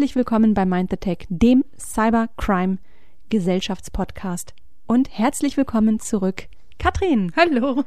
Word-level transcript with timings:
Herzlich 0.00 0.16
willkommen 0.16 0.54
bei 0.54 0.64
Mind 0.64 0.88
the 0.88 0.96
Tech, 0.96 1.26
dem 1.28 1.62
Cybercrime 1.78 2.78
Gesellschaftspodcast. 3.28 4.54
Und 4.86 5.10
herzlich 5.10 5.58
willkommen 5.58 6.00
zurück, 6.00 6.48
Katrin. 6.78 7.30
Hallo. 7.36 7.84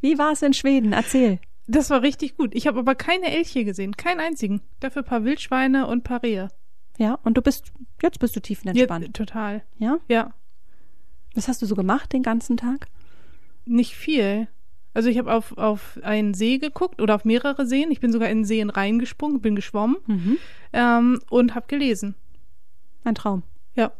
Wie 0.00 0.18
war 0.18 0.30
es 0.30 0.42
in 0.42 0.54
Schweden? 0.54 0.92
Erzähl. 0.92 1.40
Das 1.66 1.90
war 1.90 2.02
richtig 2.02 2.36
gut. 2.36 2.54
Ich 2.54 2.68
habe 2.68 2.78
aber 2.78 2.94
keine 2.94 3.32
Elche 3.32 3.64
gesehen, 3.64 3.96
keinen 3.96 4.20
einzigen. 4.20 4.60
Dafür 4.78 5.02
ein 5.02 5.06
paar 5.06 5.24
Wildschweine 5.24 5.88
und 5.88 5.98
ein 5.98 6.02
paar 6.04 6.22
Rehe. 6.22 6.46
Ja, 6.96 7.18
und 7.24 7.36
du 7.36 7.42
bist, 7.42 7.72
jetzt 8.00 8.20
bist 8.20 8.36
du 8.36 8.40
tiefenentspannt. 8.40 9.06
Ja, 9.06 9.12
total. 9.12 9.64
Ja? 9.78 9.98
Ja. 10.06 10.34
Was 11.34 11.48
hast 11.48 11.60
du 11.60 11.66
so 11.66 11.74
gemacht 11.74 12.12
den 12.12 12.22
ganzen 12.22 12.56
Tag? 12.56 12.86
Nicht 13.64 13.96
viel. 13.96 14.46
Also 14.94 15.08
ich 15.10 15.18
habe 15.18 15.32
auf, 15.32 15.56
auf 15.58 15.98
einen 16.02 16.34
See 16.34 16.58
geguckt 16.58 17.00
oder 17.00 17.14
auf 17.14 17.24
mehrere 17.24 17.66
Seen. 17.66 17.90
Ich 17.90 18.00
bin 18.00 18.10
sogar 18.12 18.28
in 18.30 18.44
Seen 18.44 18.70
reingesprungen, 18.70 19.40
bin 19.40 19.54
geschwommen 19.54 19.96
Mhm. 20.06 20.38
ähm, 20.72 21.20
und 21.30 21.54
habe 21.54 21.66
gelesen. 21.68 22.14
Ein 23.04 23.14
Traum. 23.14 23.42
Ja. 23.74 23.92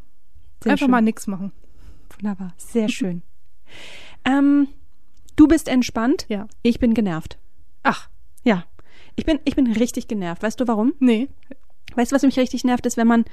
Sehr 0.63 0.73
Einfach 0.73 0.85
schön. 0.87 0.91
mal 0.91 1.03
nichts 1.03 1.27
machen. 1.27 1.53
Wunderbar. 2.17 2.53
Sehr 2.57 2.89
schön. 2.89 3.23
ähm, 4.25 4.69
du 5.37 5.47
bist 5.47 5.69
entspannt. 5.69 6.27
Ja. 6.29 6.49
Ich 6.63 6.79
bin 6.81 6.95
genervt. 6.95 7.39
Ach, 7.83 8.09
Ja. 8.45 8.65
Ich 9.17 9.25
bin, 9.27 9.41
ich 9.45 9.57
bin 9.57 9.67
richtig 9.73 10.07
genervt. 10.07 10.43
Weißt 10.45 10.61
du 10.61 10.69
warum? 10.69 10.95
nee. 11.01 11.29
Weißt 11.97 12.13
du, 12.13 12.15
was 12.15 12.23
mich 12.23 12.39
richtig 12.39 12.63
nervt, 12.65 12.87
ist, 12.87 12.97
wenn 12.97 13.09
man 13.09 13.25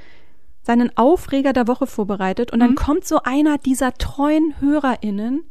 seinen 0.63 0.95
Aufreger 0.97 1.53
der 1.53 1.67
Woche 1.67 1.85
vorbereitet 1.85 2.51
und 2.51 2.59
dann 2.59 2.71
Mhm. 2.71 2.75
kommt 2.75 3.05
so 3.05 3.21
einer 3.21 3.59
dieser 3.59 3.93
treuen 3.93 4.55
HörerInnen, 4.59 5.43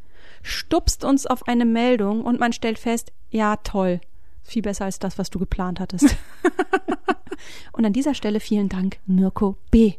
stupst 0.45 1.05
uns 1.05 1.27
auf 1.27 1.49
eine 1.49 1.65
Meldung 1.65 2.23
und 2.23 2.39
man 2.39 2.53
stellt 2.53 2.79
fest, 2.79 3.13
ja, 3.31 3.57
toll. 3.57 4.01
Viel 4.45 4.63
besser 4.63 4.85
als 4.85 4.99
das, 4.99 5.19
was 5.19 5.31
du 5.31 5.39
geplant 5.39 5.81
hattest. 5.81 6.17
und 7.73 7.85
an 7.85 7.95
dieser 7.95 8.15
Stelle 8.15 8.41
vielen 8.41 8.69
Dank, 8.69 8.99
Mirko 9.07 9.57
B. 9.71 9.95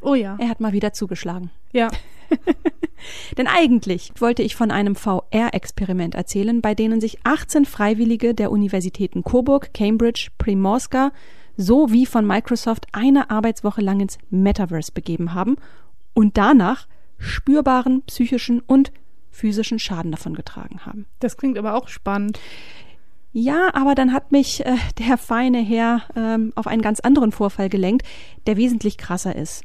Oh 0.00 0.14
ja. 0.14 0.36
Er 0.40 0.48
hat 0.48 0.60
mal 0.60 0.72
wieder 0.72 0.94
zugeschlagen. 0.94 1.50
Ja. 1.72 1.88
Denn 3.36 3.46
eigentlich 3.46 4.12
wollte 4.18 4.42
ich 4.42 4.56
von 4.56 4.70
einem 4.70 4.96
VR-Experiment 4.96 6.14
erzählen, 6.14 6.62
bei 6.62 6.74
denen 6.74 7.00
sich 7.00 7.18
18 7.24 7.66
Freiwillige 7.66 8.34
der 8.34 8.50
Universitäten 8.50 9.22
Coburg, 9.22 9.74
Cambridge, 9.74 10.28
Primorska 10.38 11.12
sowie 11.56 12.06
von 12.06 12.26
Microsoft 12.26 12.86
eine 12.92 13.30
Arbeitswoche 13.30 13.82
lang 13.82 14.00
ins 14.00 14.16
Metaverse 14.30 14.92
begeben 14.92 15.34
haben 15.34 15.56
und 16.14 16.38
danach 16.38 16.88
spürbaren 17.18 18.02
psychischen 18.06 18.60
und 18.60 18.92
physischen 19.30 19.78
Schaden 19.78 20.10
davon 20.10 20.34
getragen 20.34 20.84
haben. 20.84 21.06
Das 21.20 21.36
klingt 21.36 21.58
aber 21.58 21.74
auch 21.74 21.88
spannend. 21.88 22.38
Ja, 23.32 23.70
aber 23.74 23.94
dann 23.94 24.12
hat 24.12 24.32
mich 24.32 24.64
äh, 24.66 24.76
der 24.98 25.16
feine 25.16 25.60
Herr 25.60 26.02
ähm, 26.16 26.52
auf 26.56 26.66
einen 26.66 26.82
ganz 26.82 27.00
anderen 27.00 27.30
Vorfall 27.30 27.68
gelenkt, 27.68 28.06
der 28.46 28.56
wesentlich 28.56 28.98
krasser 28.98 29.36
ist. 29.36 29.64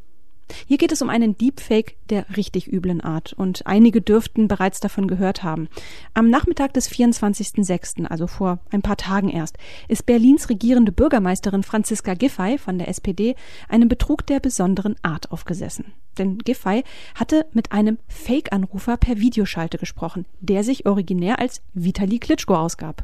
Hier 0.68 0.78
geht 0.78 0.92
es 0.92 1.02
um 1.02 1.10
einen 1.10 1.38
Deepfake 1.38 1.96
der 2.10 2.26
richtig 2.38 2.72
üblen 2.72 3.02
Art 3.02 3.34
und 3.34 3.66
einige 3.66 4.02
dürften 4.02 4.48
bereits 4.48 4.80
davon 4.80 5.08
gehört 5.08 5.44
haben. 5.44 5.70
Am 6.14 6.30
Nachmittag 6.30 6.74
des 6.74 6.90
24.06., 6.90 8.06
also 8.06 8.28
vor 8.28 8.60
ein 8.72 8.82
paar 8.82 8.98
Tagen 8.98 9.30
erst, 9.30 9.58
ist 9.88 10.06
Berlins 10.06 10.50
regierende 10.50 10.92
Bürgermeisterin 10.92 11.64
Franziska 11.64 12.14
Giffey 12.14 12.58
von 12.58 12.78
der 12.78 12.88
SPD 12.90 13.36
einem 13.70 13.90
Betrug 13.90 14.26
der 14.28 14.40
besonderen 14.40 14.96
Art 15.02 15.32
aufgesessen. 15.32 15.94
Denn 16.18 16.38
Giffey 16.38 16.84
hatte 17.16 17.46
mit 17.52 17.72
einem 17.72 17.98
Fake-Anrufer 18.08 18.98
per 18.98 19.20
Videoschalte 19.20 19.78
gesprochen, 19.78 20.26
der 20.40 20.64
sich 20.64 20.86
originär 20.86 21.40
als 21.40 21.62
Vitali 21.74 22.20
Klitschko 22.20 22.56
ausgab. 22.56 23.04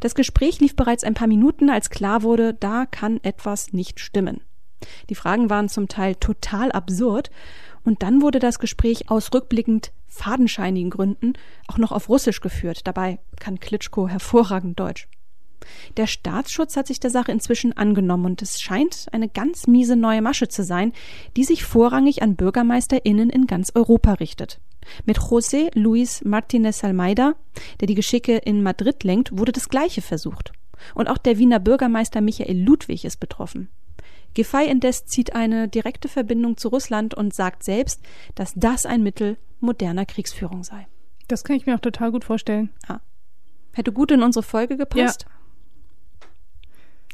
Das 0.00 0.14
Gespräch 0.14 0.60
lief 0.60 0.74
bereits 0.74 1.04
ein 1.04 1.14
paar 1.14 1.28
Minuten, 1.28 1.70
als 1.70 1.90
klar 1.90 2.22
wurde, 2.22 2.54
da 2.54 2.86
kann 2.86 3.20
etwas 3.22 3.72
nicht 3.72 4.00
stimmen. 4.00 4.40
Die 5.08 5.14
Fragen 5.14 5.50
waren 5.50 5.68
zum 5.68 5.88
Teil 5.88 6.14
total 6.14 6.72
absurd 6.72 7.30
und 7.84 8.02
dann 8.02 8.22
wurde 8.22 8.38
das 8.38 8.58
Gespräch 8.58 9.10
aus 9.10 9.32
rückblickend 9.32 9.92
fadenscheinigen 10.06 10.90
Gründen 10.90 11.34
auch 11.68 11.78
noch 11.78 11.92
auf 11.92 12.08
Russisch 12.08 12.40
geführt. 12.40 12.80
Dabei 12.84 13.20
kann 13.38 13.60
Klitschko 13.60 14.08
hervorragend 14.08 14.78
Deutsch. 14.78 15.08
Der 15.96 16.06
Staatsschutz 16.06 16.76
hat 16.76 16.86
sich 16.86 17.00
der 17.00 17.10
Sache 17.10 17.32
inzwischen 17.32 17.76
angenommen 17.76 18.24
und 18.26 18.42
es 18.42 18.60
scheint 18.60 19.06
eine 19.12 19.28
ganz 19.28 19.66
miese 19.66 19.94
neue 19.94 20.22
Masche 20.22 20.48
zu 20.48 20.64
sein, 20.64 20.92
die 21.36 21.44
sich 21.44 21.64
vorrangig 21.64 22.22
an 22.22 22.36
BürgermeisterInnen 22.36 23.30
in 23.30 23.46
ganz 23.46 23.72
Europa 23.74 24.14
richtet. 24.14 24.60
Mit 25.04 25.18
José 25.18 25.70
Luis 25.78 26.24
Martínez 26.24 26.82
Almeida, 26.84 27.34
der 27.80 27.86
die 27.86 27.94
Geschicke 27.94 28.38
in 28.38 28.62
Madrid 28.62 29.04
lenkt, 29.04 29.36
wurde 29.36 29.52
das 29.52 29.68
Gleiche 29.68 30.02
versucht. 30.02 30.52
Und 30.94 31.08
auch 31.08 31.18
der 31.18 31.38
Wiener 31.38 31.60
Bürgermeister 31.60 32.22
Michael 32.22 32.58
Ludwig 32.58 33.04
ist 33.04 33.20
betroffen. 33.20 33.68
Giffey 34.34 34.68
indes 34.68 35.06
zieht 35.06 35.34
eine 35.34 35.68
direkte 35.68 36.08
Verbindung 36.08 36.56
zu 36.56 36.68
Russland 36.68 37.14
und 37.14 37.34
sagt 37.34 37.62
selbst, 37.62 38.02
dass 38.34 38.52
das 38.54 38.86
ein 38.86 39.02
Mittel 39.02 39.36
moderner 39.60 40.06
Kriegsführung 40.06 40.64
sei. 40.64 40.86
Das 41.28 41.44
kann 41.44 41.56
ich 41.56 41.66
mir 41.66 41.74
auch 41.74 41.80
total 41.80 42.10
gut 42.12 42.24
vorstellen. 42.24 42.70
Hätte 43.72 43.92
gut 43.92 44.10
in 44.10 44.22
unsere 44.22 44.42
Folge 44.42 44.76
gepasst. 44.76 45.26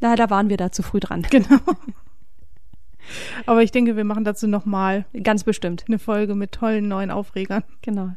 Leider 0.00 0.31
waren 0.31 0.49
wir 0.49 0.56
da 0.56 0.72
zu 0.72 0.82
früh 0.82 1.00
dran. 1.00 1.22
Genau. 1.31 1.59
Aber 3.47 3.62
ich 3.62 3.71
denke, 3.71 3.97
wir 3.97 4.04
machen 4.04 4.25
dazu 4.25 4.47
nochmal 4.47 5.06
Ganz 5.22 5.44
bestimmt. 5.44 5.84
eine 5.87 5.98
Folge 5.98 6.34
mit 6.34 6.53
tollen 6.53 6.88
neuen 6.88 7.10
Aufregern. 7.10 7.62
Genau. 7.83 8.10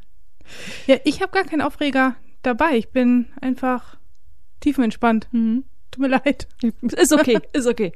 Ja, 0.88 0.98
ich 1.04 1.22
habe 1.22 1.32
gar 1.32 1.44
keinen 1.44 1.62
Aufreger 1.62 2.16
dabei. 2.42 2.76
Ich 2.78 2.90
bin 2.90 3.28
einfach 3.40 3.98
tiefenentspannt. 4.62 5.28
Mhm. 5.32 5.64
Tut 5.92 6.02
mir 6.02 6.08
leid. 6.10 6.48
Ist 6.82 7.14
okay, 7.14 7.40
ist 7.54 7.68
okay. 7.68 7.94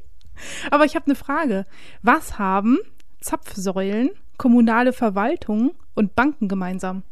Aber 0.71 0.85
ich 0.85 0.95
habe 0.95 1.05
eine 1.05 1.15
Frage. 1.15 1.65
Was 2.01 2.39
haben 2.39 2.79
Zapfsäulen, 3.21 4.09
kommunale 4.37 4.93
Verwaltungen 4.93 5.71
und 5.93 6.15
Banken 6.15 6.47
gemeinsam? 6.47 7.03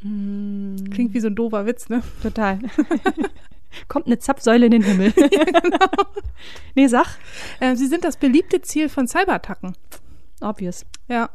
Klingt 0.00 1.14
wie 1.14 1.20
so 1.20 1.28
ein 1.28 1.36
doofer 1.36 1.64
Witz, 1.64 1.88
ne? 1.88 2.02
Total. 2.22 2.58
Kommt 3.88 4.06
eine 4.06 4.18
Zapfsäule 4.18 4.66
in 4.66 4.72
den 4.72 4.82
Himmel. 4.82 5.12
Nee, 6.74 6.88
sag. 6.88 7.18
Äh, 7.60 7.76
sie 7.76 7.86
sind 7.86 8.04
das 8.04 8.16
beliebte 8.16 8.60
Ziel 8.62 8.88
von 8.88 9.06
Cyberattacken. 9.06 9.76
Obvious. 10.40 10.84
Ja. 11.08 11.30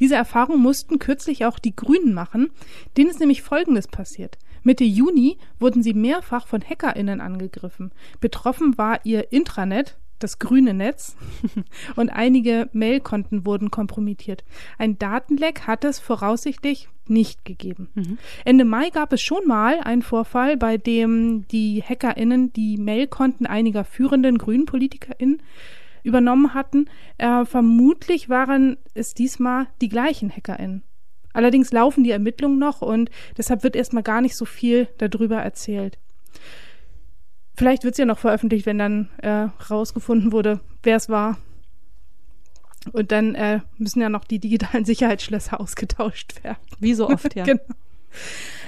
Diese 0.00 0.16
Erfahrung 0.16 0.60
mussten 0.60 0.98
kürzlich 0.98 1.46
auch 1.46 1.58
die 1.58 1.74
Grünen 1.74 2.12
machen. 2.12 2.50
Denen 2.96 3.08
ist 3.08 3.20
nämlich 3.20 3.42
Folgendes 3.42 3.88
passiert. 3.88 4.36
Mitte 4.62 4.84
Juni 4.84 5.38
wurden 5.58 5.82
sie 5.82 5.94
mehrfach 5.94 6.46
von 6.46 6.60
HackerInnen 6.60 7.20
angegriffen. 7.20 7.92
Betroffen 8.20 8.76
war 8.76 9.00
ihr 9.04 9.32
Intranet, 9.32 9.96
das 10.20 10.38
grüne 10.38 10.74
Netz, 10.74 11.16
und 11.96 12.10
einige 12.10 12.68
Mailkonten 12.72 13.44
wurden 13.44 13.70
kompromittiert. 13.70 14.44
Ein 14.78 14.98
Datenleck 14.98 15.66
hat 15.66 15.84
es 15.84 15.98
voraussichtlich 15.98 16.88
nicht 17.06 17.44
gegeben. 17.44 17.88
Ende 18.44 18.64
Mai 18.64 18.90
gab 18.90 19.12
es 19.12 19.20
schon 19.20 19.46
mal 19.46 19.80
einen 19.80 20.02
Vorfall, 20.02 20.56
bei 20.56 20.76
dem 20.76 21.46
die 21.48 21.82
HackerInnen 21.82 22.52
die 22.52 22.76
Mailkonten 22.76 23.46
einiger 23.46 23.84
führenden 23.84 24.38
grünen 24.38 24.66
PolitikerInnen 24.66 25.42
übernommen 26.02 26.54
hatten. 26.54 26.88
Äh, 27.18 27.44
vermutlich 27.44 28.28
waren 28.28 28.78
es 28.94 29.14
diesmal 29.14 29.66
die 29.80 29.88
gleichen 29.88 30.30
HackerInnen. 30.30 30.82
Allerdings 31.32 31.72
laufen 31.72 32.04
die 32.04 32.10
Ermittlungen 32.10 32.58
noch 32.58 32.82
und 32.82 33.10
deshalb 33.36 33.62
wird 33.62 33.76
erstmal 33.76 34.02
gar 34.02 34.20
nicht 34.20 34.36
so 34.36 34.44
viel 34.44 34.88
darüber 34.98 35.36
erzählt. 35.36 35.98
Vielleicht 37.60 37.84
wird 37.84 37.92
es 37.92 37.98
ja 37.98 38.06
noch 38.06 38.18
veröffentlicht, 38.18 38.64
wenn 38.64 38.78
dann 38.78 39.10
äh, 39.18 39.48
rausgefunden 39.70 40.32
wurde, 40.32 40.60
wer 40.82 40.96
es 40.96 41.10
war. 41.10 41.36
Und 42.92 43.12
dann 43.12 43.34
äh, 43.34 43.60
müssen 43.76 44.00
ja 44.00 44.08
noch 44.08 44.24
die 44.24 44.38
digitalen 44.38 44.84
Sicherheitsschlösser 44.86 45.60
ausgetauscht 45.60 46.42
werden. 46.42 46.56
Wie 46.78 46.94
so 46.94 47.10
oft, 47.10 47.34
ja. 47.36 47.44
Genau. 47.44 47.60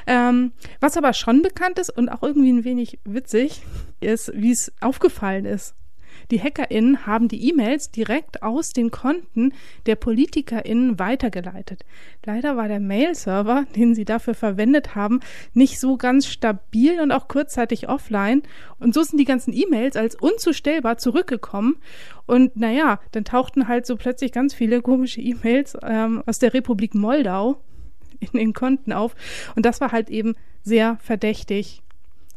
Ähm, 0.07 0.53
was 0.81 0.99
aber 0.99 1.15
schon 1.15 1.41
bekannt 1.41 1.79
ist 1.79 1.89
und 1.89 2.11
auch 2.11 2.23
irgendwie 2.23 2.53
ein 2.53 2.65
wenig 2.65 2.99
witzig, 3.07 3.63
ist, 4.01 4.31
wie 4.35 4.51
es 4.51 4.71
aufgefallen 4.83 5.47
ist. 5.47 5.75
Die 6.33 6.43
HackerInnen 6.43 7.05
haben 7.07 7.29
die 7.29 7.51
E-Mails 7.51 7.91
direkt 7.91 8.43
aus 8.43 8.73
den 8.73 8.91
Konten 8.91 9.53
der 9.85 9.97
PolitikerInnen 9.97 10.99
weitergeleitet. 10.99 11.85
Leider 12.25 12.57
war 12.57 12.69
der 12.69 12.81
Mail-Server, 12.81 13.67
den 13.77 13.95
sie 13.95 14.07
dafür 14.07 14.33
verwendet 14.33 14.95
haben, 14.95 15.21
nicht 15.53 15.79
so 15.79 15.99
ganz 15.99 16.27
stabil 16.27 17.01
und 17.01 17.13
auch 17.13 17.29
kurzzeitig 17.29 17.91
offline. 17.91 18.43
Und 18.79 18.95
so 18.95 19.03
sind 19.03 19.19
die 19.19 19.27
ganzen 19.27 19.53
E-Mails 19.53 19.95
als 19.95 20.15
unzustellbar 20.15 20.97
zurückgekommen. 20.97 21.77
Und 22.25 22.57
naja, 22.57 22.99
dann 23.11 23.27
tauchten 23.27 23.69
halt 23.69 23.85
so 23.85 23.97
plötzlich 23.97 24.33
ganz 24.33 24.55
viele 24.55 24.81
komische 24.81 25.21
E-Mails 25.21 25.77
ähm, 25.83 26.23
aus 26.25 26.39
der 26.39 26.55
Republik 26.55 26.95
Moldau 26.95 27.61
in 28.21 28.39
den 28.39 28.55
Konten 28.55 28.95
auf. 28.95 29.15
Und 29.55 29.67
das 29.67 29.83
war 29.83 29.93
halt 29.93 30.09
eben 30.09 30.35
sehr 30.63 30.97
verdächtig. 31.03 31.83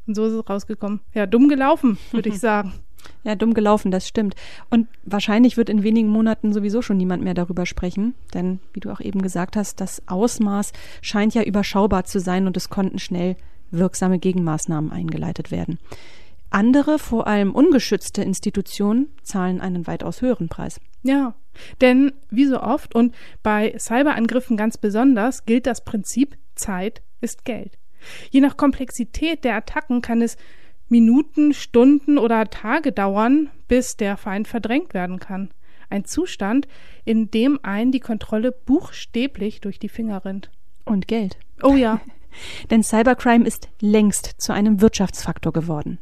Und 0.06 0.15
so 0.15 0.25
ist 0.25 0.33
es 0.33 0.50
rausgekommen. 0.50 1.00
Ja, 1.13 1.25
dumm 1.27 1.47
gelaufen, 1.47 1.97
würde 2.12 2.27
ich 2.27 2.39
sagen. 2.42 2.74
Ja, 3.24 3.36
dumm 3.36 3.54
gelaufen, 3.54 3.92
das 3.92 4.07
stimmt. 4.07 4.36
Und 4.69 4.88
wahrscheinlich 5.04 5.57
wird 5.57 5.69
in 5.69 5.84
wenigen 5.84 6.10
Monaten 6.10 6.54
sowieso 6.54 6.81
schon 6.81 6.98
niemand 6.98 7.24
mehr 7.24 7.34
darüber 7.34 7.66
sprechen, 7.66 8.16
denn 8.34 8.60
wie 8.74 8.80
du 8.80 8.92
auch 8.92 9.02
eben 9.02 9.22
gesagt 9.22 9.56
hast, 9.56 9.81
das 9.81 10.02
Ausmaß 10.07 10.74
scheint 11.02 11.34
ja 11.34 11.44
überschaubar 11.44 12.06
zu 12.06 12.19
sein 12.19 12.48
und 12.48 12.57
es 12.57 12.69
konnten 12.69 13.00
schnell 13.00 13.36
wirksame 13.72 14.19
Gegenmaßnahmen 14.19 14.92
eingeleitet 14.92 15.52
werden. 15.52 15.80
Andere, 16.50 17.00
vor 17.00 17.28
allem 17.28 17.54
ungeschützte 17.54 18.22
Institutionen, 18.22 19.07
zahlen 19.24 19.60
einen 19.60 19.88
weitaus 19.88 20.22
höheren 20.22 20.48
Preis. 20.48 20.80
Ja, 21.04 21.36
denn 21.81 22.13
wie 22.30 22.46
so 22.46 22.62
oft 22.62 22.96
und 22.96 23.13
bei 23.44 23.75
Cyberangriffen 23.78 24.57
ganz 24.57 24.78
besonders 24.78 25.46
gilt 25.46 25.68
das 25.68 25.84
Prinzip 25.84 26.38
Zeit 26.56 27.02
ist 27.22 27.46
Geld. 27.46 27.78
Je 28.30 28.40
nach 28.40 28.57
Komplexität 28.57 29.44
der 29.44 29.56
Attacken 29.56 30.02
kann 30.02 30.22
es 30.22 30.38
Minuten, 30.88 31.54
Stunden 31.54 32.18
oder 32.18 32.50
Tage 32.50 32.92
dauern, 32.92 33.50
bis 33.68 33.98
der 33.98 34.18
Feind 34.18 34.48
verdrängt 34.48 34.94
werden 34.94 35.20
kann. 35.20 35.50
Ein 35.90 36.06
Zustand, 36.06 36.68
in 37.04 37.32
dem 37.32 37.60
ein 37.64 37.92
die 37.92 38.00
Kontrolle 38.00 38.52
buchstäblich 38.52 39.62
durch 39.62 39.80
die 39.80 39.90
Finger 39.90 40.26
rinnt. 40.26 40.52
Und 40.84 41.08
Geld. 41.08 41.38
Oh 41.64 41.76
ja. 41.76 42.02
Denn 42.70 42.84
Cybercrime 42.84 43.46
ist 43.46 43.70
längst 43.80 44.36
zu 44.38 44.54
einem 44.54 44.82
Wirtschaftsfaktor 44.82 45.54
geworden. 45.54 46.00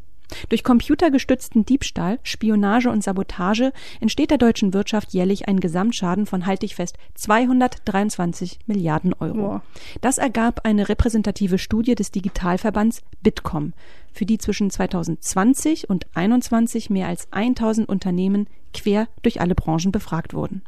Durch 0.49 0.63
computergestützten 0.63 1.65
Diebstahl, 1.65 2.19
Spionage 2.23 2.89
und 2.89 3.03
Sabotage 3.03 3.71
entsteht 3.99 4.31
der 4.31 4.37
deutschen 4.37 4.73
Wirtschaft 4.73 5.13
jährlich 5.13 5.47
ein 5.47 5.59
Gesamtschaden 5.59 6.25
von, 6.25 6.45
halte 6.45 6.65
ich 6.65 6.75
fest, 6.75 6.97
223 7.15 8.59
Milliarden 8.65 9.13
Euro. 9.13 9.33
Boah. 9.33 9.63
Das 10.01 10.17
ergab 10.17 10.61
eine 10.65 10.89
repräsentative 10.89 11.57
Studie 11.57 11.95
des 11.95 12.11
Digitalverbands 12.11 13.01
Bitkom, 13.21 13.73
für 14.11 14.25
die 14.25 14.37
zwischen 14.37 14.69
2020 14.69 15.89
und 15.89 16.05
2021 16.13 16.89
mehr 16.89 17.07
als 17.07 17.27
1000 17.31 17.87
Unternehmen 17.87 18.47
quer 18.73 19.07
durch 19.21 19.41
alle 19.41 19.55
Branchen 19.55 19.91
befragt 19.91 20.33
wurden. 20.33 20.61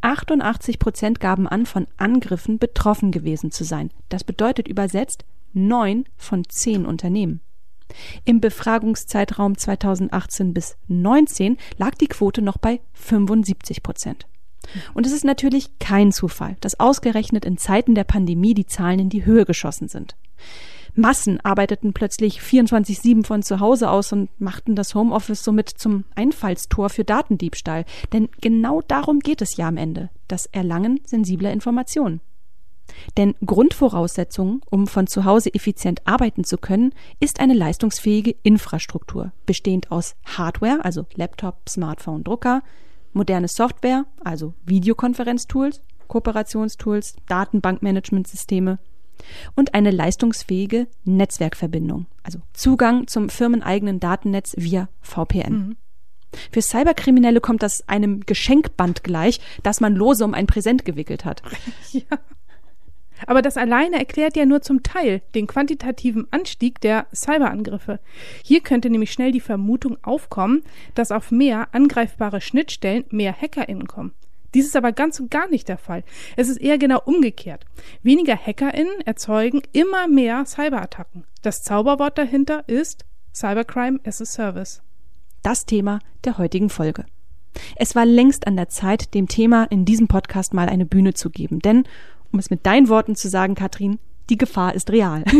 88 0.00 0.78
Prozent 0.78 1.20
gaben 1.20 1.48
an, 1.48 1.66
von 1.66 1.86
Angriffen 1.96 2.58
betroffen 2.58 3.10
gewesen 3.10 3.50
zu 3.50 3.64
sein. 3.64 3.90
Das 4.08 4.24
bedeutet 4.24 4.68
übersetzt 4.68 5.24
neun 5.52 6.04
von 6.16 6.44
zehn 6.48 6.86
Unternehmen. 6.86 7.40
Im 8.24 8.40
Befragungszeitraum 8.40 9.56
2018 9.56 10.54
bis 10.54 10.76
19 10.88 11.56
lag 11.78 11.94
die 11.94 12.08
Quote 12.08 12.42
noch 12.42 12.58
bei 12.58 12.80
75 12.94 13.82
Prozent. 13.82 14.26
Und 14.94 15.06
es 15.06 15.12
ist 15.12 15.24
natürlich 15.24 15.78
kein 15.78 16.12
Zufall, 16.12 16.56
dass 16.60 16.80
ausgerechnet 16.80 17.44
in 17.44 17.58
Zeiten 17.58 17.94
der 17.94 18.04
Pandemie 18.04 18.54
die 18.54 18.66
Zahlen 18.66 18.98
in 18.98 19.08
die 19.08 19.24
Höhe 19.24 19.44
geschossen 19.44 19.88
sind. 19.88 20.16
Massen 20.94 21.40
arbeiteten 21.42 21.92
plötzlich 21.92 22.40
24-7 22.40 23.24
von 23.24 23.42
zu 23.42 23.60
Hause 23.60 23.90
aus 23.90 24.12
und 24.12 24.30
machten 24.40 24.74
das 24.74 24.94
Homeoffice 24.94 25.44
somit 25.44 25.68
zum 25.68 26.04
Einfallstor 26.14 26.88
für 26.88 27.04
Datendiebstahl. 27.04 27.84
Denn 28.12 28.30
genau 28.40 28.80
darum 28.80 29.20
geht 29.20 29.42
es 29.42 29.56
ja 29.58 29.68
am 29.68 29.76
Ende, 29.76 30.08
das 30.26 30.46
Erlangen 30.46 31.00
sensibler 31.04 31.52
Informationen. 31.52 32.22
Denn 33.16 33.34
Grundvoraussetzung, 33.44 34.62
um 34.70 34.86
von 34.86 35.06
zu 35.06 35.24
Hause 35.24 35.52
effizient 35.54 36.02
arbeiten 36.06 36.44
zu 36.44 36.58
können, 36.58 36.92
ist 37.20 37.40
eine 37.40 37.54
leistungsfähige 37.54 38.34
Infrastruktur, 38.42 39.32
bestehend 39.46 39.90
aus 39.90 40.14
Hardware, 40.24 40.84
also 40.84 41.06
Laptop, 41.14 41.68
Smartphone, 41.68 42.24
Drucker, 42.24 42.62
moderne 43.12 43.48
Software, 43.48 44.06
also 44.22 44.54
Videokonferenztools, 44.64 45.82
Kooperationstools, 46.08 47.16
Datenbankmanagementsysteme 47.28 48.78
und 49.54 49.74
eine 49.74 49.90
leistungsfähige 49.90 50.86
Netzwerkverbindung, 51.04 52.06
also 52.22 52.40
Zugang 52.52 53.06
zum 53.06 53.28
firmeneigenen 53.28 54.00
Datennetz 54.00 54.54
via 54.56 54.88
VPN. 55.00 55.52
Mhm. 55.52 55.76
Für 56.52 56.60
Cyberkriminelle 56.60 57.40
kommt 57.40 57.62
das 57.62 57.88
einem 57.88 58.20
Geschenkband 58.20 59.04
gleich, 59.04 59.40
das 59.62 59.80
man 59.80 59.94
lose 59.94 60.24
um 60.24 60.34
ein 60.34 60.46
Präsent 60.46 60.84
gewickelt 60.84 61.24
hat. 61.24 61.42
Ja. 61.92 62.18
Aber 63.26 63.42
das 63.42 63.56
alleine 63.56 63.98
erklärt 63.98 64.36
ja 64.36 64.44
nur 64.44 64.62
zum 64.62 64.82
Teil 64.82 65.22
den 65.34 65.46
quantitativen 65.46 66.26
Anstieg 66.30 66.80
der 66.80 67.06
Cyberangriffe. 67.14 68.00
Hier 68.42 68.60
könnte 68.60 68.90
nämlich 68.90 69.12
schnell 69.12 69.32
die 69.32 69.40
Vermutung 69.40 69.96
aufkommen, 70.02 70.62
dass 70.94 71.12
auf 71.12 71.30
mehr 71.30 71.68
angreifbare 71.72 72.40
Schnittstellen 72.40 73.04
mehr 73.10 73.34
HackerInnen 73.40 73.86
kommen. 73.86 74.12
Dies 74.54 74.66
ist 74.66 74.76
aber 74.76 74.92
ganz 74.92 75.20
und 75.20 75.30
gar 75.30 75.48
nicht 75.48 75.68
der 75.68 75.78
Fall. 75.78 76.02
Es 76.36 76.48
ist 76.48 76.58
eher 76.58 76.78
genau 76.78 77.00
umgekehrt. 77.04 77.64
Weniger 78.02 78.36
HackerInnen 78.36 79.00
erzeugen 79.04 79.62
immer 79.72 80.08
mehr 80.08 80.44
Cyberattacken. 80.46 81.24
Das 81.42 81.62
Zauberwort 81.62 82.16
dahinter 82.16 82.64
ist 82.66 83.04
Cybercrime 83.34 84.00
as 84.04 84.22
a 84.22 84.24
Service. 84.24 84.82
Das 85.42 85.66
Thema 85.66 85.98
der 86.24 86.38
heutigen 86.38 86.70
Folge. 86.70 87.04
Es 87.76 87.94
war 87.94 88.06
längst 88.06 88.46
an 88.46 88.56
der 88.56 88.68
Zeit, 88.68 89.14
dem 89.14 89.28
Thema 89.28 89.64
in 89.64 89.84
diesem 89.84 90.08
Podcast 90.08 90.54
mal 90.54 90.68
eine 90.68 90.86
Bühne 90.86 91.14
zu 91.14 91.30
geben, 91.30 91.60
denn 91.60 91.84
um 92.32 92.38
es 92.38 92.50
mit 92.50 92.66
deinen 92.66 92.88
Worten 92.88 93.16
zu 93.16 93.28
sagen, 93.28 93.54
Katrin, 93.54 93.98
die 94.30 94.38
Gefahr 94.38 94.74
ist 94.74 94.90
real. 94.90 95.24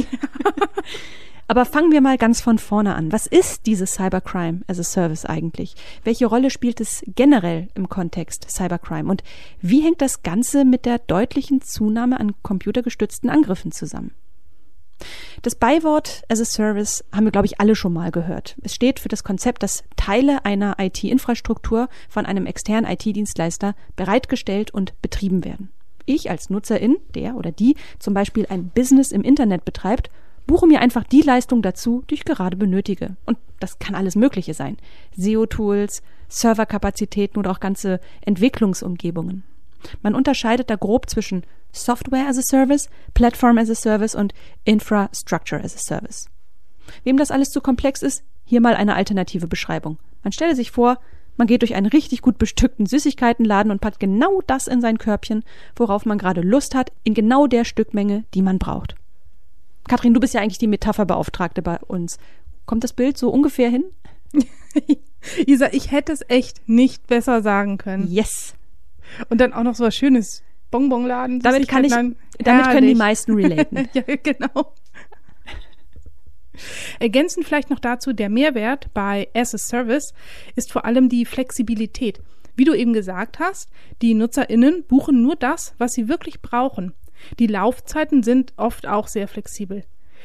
Aber 1.49 1.65
fangen 1.65 1.93
wir 1.93 2.01
mal 2.01 2.19
ganz 2.19 2.41
von 2.41 2.59
vorne 2.59 2.97
an. 2.97 3.13
Was 3.13 3.27
ist 3.27 3.67
dieses 3.67 3.95
Cybercrime 3.95 4.63
as 4.67 4.81
a 4.81 4.83
Service 4.83 5.25
eigentlich? 5.25 5.75
Welche 6.03 6.27
Rolle 6.27 6.51
spielt 6.51 6.81
es 6.81 7.03
generell 7.07 7.69
im 7.75 7.89
Kontext 7.89 8.51
Cybercrime? 8.51 9.09
Und 9.09 9.23
wie 9.61 9.81
hängt 9.81 10.03
das 10.03 10.23
Ganze 10.23 10.65
mit 10.65 10.87
der 10.87 10.99
deutlichen 10.99 11.61
Zunahme 11.61 12.19
an 12.19 12.35
computergestützten 12.43 13.31
Angriffen 13.31 13.71
zusammen? 13.71 14.13
Das 15.43 15.55
Beiwort 15.55 16.25
as 16.29 16.41
a 16.41 16.45
Service 16.45 17.05
haben 17.13 17.27
wir, 17.27 17.31
glaube 17.31 17.47
ich, 17.47 17.61
alle 17.61 17.77
schon 17.77 17.93
mal 17.93 18.11
gehört. 18.11 18.57
Es 18.63 18.75
steht 18.75 18.99
für 18.99 19.09
das 19.09 19.23
Konzept, 19.23 19.63
dass 19.63 19.85
Teile 19.95 20.45
einer 20.45 20.77
IT-Infrastruktur 20.81 21.89
von 22.09 22.27
einem 22.27 22.47
externen 22.47 22.91
IT-Dienstleister 22.91 23.77
bereitgestellt 23.95 24.73
und 24.73 25.01
betrieben 25.01 25.45
werden 25.45 25.71
ich 26.07 26.31
als 26.31 26.51
Nutzerin, 26.51 26.97
der 27.15 27.37
oder 27.37 27.53
die 27.53 27.77
zum 27.99 28.15
Beispiel 28.15 28.47
ein 28.49 28.69
Business 28.69 29.13
im 29.13 29.23
Internet 29.23 29.65
betreibt, 29.65 30.11
buche 30.47 30.67
mir 30.67 30.81
einfach 30.81 31.05
die 31.05 31.23
Leistung 31.23 31.63
dazu, 31.63 32.03
die 32.09 32.15
ich 32.15 32.25
gerade 32.25 32.57
benötige. 32.57 33.17
Und 33.27 33.39
das 33.61 33.79
kann 33.79 33.95
alles 33.95 34.17
Mögliche 34.17 34.55
sein. 34.55 34.77
SEO-Tools, 35.17 36.03
Serverkapazitäten 36.29 37.39
oder 37.39 37.51
auch 37.51 37.61
ganze 37.61 38.01
Entwicklungsumgebungen. 38.23 39.45
Man 40.03 40.15
unterscheidet 40.15 40.71
da 40.71 40.77
grob 40.77 41.09
zwischen 41.09 41.45
Software 41.73 42.29
as 42.29 42.39
a 42.39 42.43
Service, 42.43 42.89
Platform 43.15 43.59
as 43.59 43.71
a 43.71 43.75
Service 43.75 44.15
und 44.15 44.33
Infrastructure 44.65 45.63
as 45.63 45.75
a 45.75 45.79
Service. 45.79 46.29
Wem 47.05 47.17
das 47.17 47.31
alles 47.31 47.51
zu 47.51 47.61
komplex 47.61 48.03
ist, 48.03 48.23
hier 48.45 48.61
mal 48.61 48.75
eine 48.75 48.95
alternative 48.95 49.47
Beschreibung. 49.47 49.99
Man 50.23 50.33
stelle 50.33 50.55
sich 50.55 50.71
vor, 50.71 50.99
man 51.37 51.47
geht 51.47 51.63
durch 51.63 51.75
einen 51.75 51.87
richtig 51.87 52.23
gut 52.23 52.39
bestückten 52.39 52.87
Süßigkeitenladen 52.87 53.71
und 53.71 53.81
packt 53.81 54.01
genau 54.01 54.41
das 54.47 54.67
in 54.67 54.81
sein 54.81 54.99
Körbchen, 54.99 55.45
worauf 55.75 56.07
man 56.07 56.19
gerade 56.19 56.41
Lust 56.41 56.75
hat, 56.75 56.93
in 57.05 57.15
genau 57.15 57.47
der 57.47 57.65
Stückmenge, 57.65 58.25
die 58.35 58.43
man 58.43 58.59
braucht. 58.59 58.95
Kathrin, 59.89 60.15
du 60.15 60.21
bist 60.21 60.35
ja 60.35 60.41
eigentlich 60.41 60.59
die 60.59 60.67
Metapherbeauftragte 60.67 61.63
bei 61.63 61.79
uns. 61.79 62.19
Kommt 62.65 62.85
das 62.85 62.93
Bild 62.93 63.17
so 63.17 63.31
ungefähr 63.31 63.71
hin? 63.71 63.85
Isa, 65.47 65.69
ich 65.73 65.91
hätte 65.93 66.13
es 66.13 66.23
echt 66.29 66.69
nicht 66.69 67.07
besser 67.07 67.43
sagen 67.43 67.79
können. 67.79 68.09
Yes. 68.09 68.55
Und 69.29 69.41
dann 69.41 69.53
auch 69.53 69.63
noch 69.63 69.75
so 69.75 69.85
was 69.85 69.95
Schönes. 69.95 70.43
Bonbonladen. 70.71 71.41
Damit 71.41 71.69
kann 71.69 71.85
ich, 71.85 71.93
damit 71.93 72.67
können 72.67 72.89
die 72.89 72.95
meisten 72.95 73.35
relaten. 73.35 73.89
ja, 73.93 74.03
genau. 74.23 74.73
Ergänzend 76.99 77.47
vielleicht 77.47 77.71
noch 77.71 77.81
dazu, 77.81 78.13
der 78.13 78.29
Mehrwert 78.29 78.93
bei 78.95 79.29
as 79.35 79.55
a 79.55 79.59
Service 79.59 80.15
ist 80.55 80.73
vor 80.73 80.85
allem 80.85 81.09
die 81.09 81.25
Flexibilität. 81.25 82.21
Wie 82.57 82.65
du 82.65 82.75
eben 82.75 82.93
gesagt 82.93 83.39
hast, 83.39 83.71
die 84.03 84.15
NutzerInnen 84.15 84.85
buchen 84.85 85.23
nur 85.23 85.37
das, 85.37 85.75
was 85.79 85.93
sie 85.93 86.09
wirklich 86.09 86.41
brauchen. 86.41 86.93
Die 87.39 87.47
Laufzeiten 87.47 88.23
sind 88.23 88.53
oft 88.57 88.87
auch 88.87 89.09
sehr 89.09 89.29
flexibel. 89.29 89.85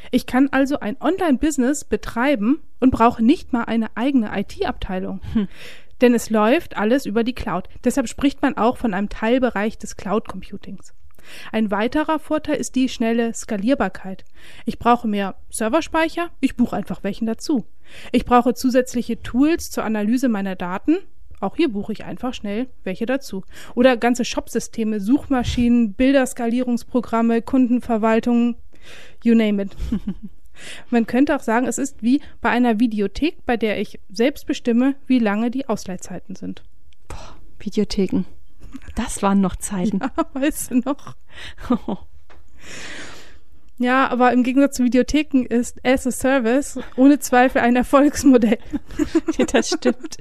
Ich 0.10 0.26
kann 0.26 0.50
also 0.52 0.80
ein 0.80 0.98
Online-Business 1.00 1.84
betreiben 1.84 2.62
und 2.80 2.92
brauche 2.92 3.24
nicht 3.24 3.54
mal 3.54 3.66
eine 3.66 3.96
eigene 3.96 4.32
IT-Abteilung. 4.34 5.22
Hm. 5.34 5.48
Denn 6.02 6.16
es 6.16 6.32
läuft 6.32 6.78
alles 6.78 7.06
über 7.06 7.24
die 7.24 7.36
Cloud. 7.36 7.70
Deshalb 7.84 8.08
spricht 8.08 8.42
man 8.42 8.58
auch 8.58 8.78
von 8.78 8.94
einem 8.96 9.10
Teilbereich 9.10 9.78
des 9.78 9.98
Cloud 9.98 10.28
Computings. 10.28 10.94
Ein 11.52 11.72
weiterer 11.72 12.20
Vorteil 12.20 12.56
ist 12.56 12.76
die 12.76 12.90
schnelle 12.90 13.34
Skalierbarkeit. 13.34 14.26
Ich 14.66 14.80
brauche 14.80 15.08
mehr 15.08 15.36
Serverspeicher, 15.50 16.30
ich 16.40 16.56
buche 16.56 16.76
einfach 16.76 17.04
welchen 17.04 17.26
dazu. 17.26 17.66
Ich 18.12 18.26
brauche 18.26 18.54
zusätzliche 18.54 19.22
Tools 19.22 19.70
zur 19.70 19.84
Analyse 19.84 20.30
meiner 20.30 20.56
Daten, 20.56 20.98
auch 21.42 21.56
hier 21.56 21.70
buche 21.70 21.92
ich 21.92 22.06
einfach 22.06 22.34
schnell 22.34 22.68
welche 22.84 23.08
dazu. 23.08 23.44
Oder 23.74 23.98
ganze 23.98 24.24
Shopsysteme, 24.24 25.00
Suchmaschinen, 25.00 25.94
Bilderskalierungsprogramme, 25.94 27.42
Kundenverwaltung, 27.42 28.56
you 29.24 29.34
name 29.34 29.64
it. 29.64 29.76
Man 30.92 31.08
könnte 31.08 31.36
auch 31.36 31.42
sagen, 31.42 31.66
es 31.66 31.80
ist 31.80 32.04
wie 32.04 32.22
bei 32.42 32.50
einer 32.50 32.80
Videothek, 32.80 33.44
bei 33.46 33.58
der 33.58 33.82
ich 33.82 34.00
selbst 34.12 34.46
bestimme, 34.46 34.96
wie 35.08 35.18
lange 35.18 35.50
die 35.50 35.68
Ausleihzeiten 35.68 36.36
sind. 36.36 36.62
Boah, 37.08 37.36
Videotheken. 37.60 38.26
Das 38.96 39.22
waren 39.22 39.42
noch 39.42 39.56
Zeiten. 39.56 40.00
Ja, 40.00 40.12
weißt 40.34 40.72
du 40.72 40.76
noch? 40.76 41.16
Ja, 43.78 44.10
aber 44.10 44.32
im 44.32 44.44
Gegensatz 44.44 44.78
zu 44.78 44.84
Videotheken 44.84 45.46
ist 45.46 45.84
as 45.84 46.06
a 46.06 46.12
Service 46.12 46.80
ohne 46.96 47.20
Zweifel 47.20 47.62
ein 47.62 47.76
Erfolgsmodell. 47.76 48.60
das 49.52 49.70
stimmt. 49.70 50.18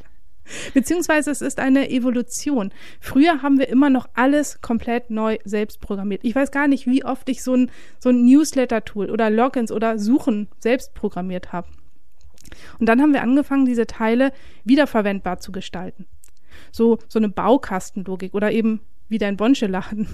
Beziehungsweise 0.75 1.31
es 1.31 1.43
ist 1.43 1.61
eine 1.61 1.91
Evolution. 1.91 2.73
Früher 3.01 3.43
haben 3.43 3.59
wir 3.59 3.69
immer 3.69 3.91
noch 3.91 4.09
alles 4.15 4.61
komplett 4.61 5.11
neu 5.11 5.39
selbst 5.45 5.81
programmiert. 5.81 6.25
Ich 6.25 6.35
weiß 6.35 6.51
gar 6.51 6.69
nicht, 6.69 6.87
wie 6.87 7.05
oft 7.05 7.29
ich 7.29 7.43
so 7.43 7.55
ein, 7.55 7.71
so 7.99 8.09
ein 8.09 8.25
Newsletter-Tool 8.25 9.11
oder 9.11 9.31
Logins 9.31 9.71
oder 9.71 9.99
Suchen 9.99 10.49
selbst 10.59 10.95
programmiert 10.95 11.53
habe. 11.53 11.69
Und 12.79 12.89
dann 12.89 13.01
haben 13.01 13.13
wir 13.13 13.23
angefangen, 13.23 13.67
diese 13.67 13.87
Teile 13.87 14.33
wiederverwendbar 14.65 15.39
zu 15.39 15.53
gestalten. 15.53 16.07
So, 16.73 16.99
so 17.09 17.19
eine 17.19 17.29
Baukastenlogik 17.29 18.35
oder 18.35 18.53
eben 18.53 18.81
wie 19.11 19.19
dein 19.19 19.37
Bonsche-Laden. 19.37 20.09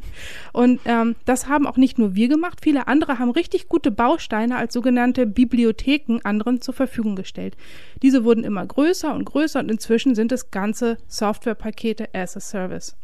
Und 0.52 0.80
ähm, 0.84 1.16
das 1.24 1.48
haben 1.48 1.66
auch 1.66 1.78
nicht 1.78 1.98
nur 1.98 2.14
wir 2.14 2.28
gemacht, 2.28 2.60
viele 2.62 2.86
andere 2.86 3.18
haben 3.18 3.30
richtig 3.30 3.68
gute 3.68 3.90
Bausteine 3.90 4.56
als 4.56 4.74
sogenannte 4.74 5.26
Bibliotheken 5.26 6.20
anderen 6.22 6.60
zur 6.60 6.74
Verfügung 6.74 7.16
gestellt. 7.16 7.56
Diese 8.02 8.24
wurden 8.24 8.44
immer 8.44 8.64
größer 8.64 9.14
und 9.14 9.24
größer 9.24 9.58
und 9.58 9.70
inzwischen 9.70 10.14
sind 10.14 10.30
es 10.30 10.50
ganze 10.50 10.98
Softwarepakete 11.08 12.14
as 12.14 12.36
a 12.36 12.40
Service. 12.40 12.94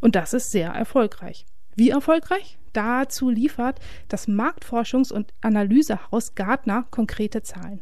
Und 0.00 0.16
das 0.16 0.32
ist 0.32 0.50
sehr 0.50 0.70
erfolgreich. 0.70 1.44
Wie 1.76 1.90
erfolgreich? 1.90 2.58
Dazu 2.72 3.28
liefert 3.28 3.78
das 4.08 4.26
Marktforschungs- 4.26 5.12
und 5.12 5.32
Analysehaus 5.40 6.34
Gartner 6.34 6.86
konkrete 6.90 7.42
Zahlen. 7.42 7.80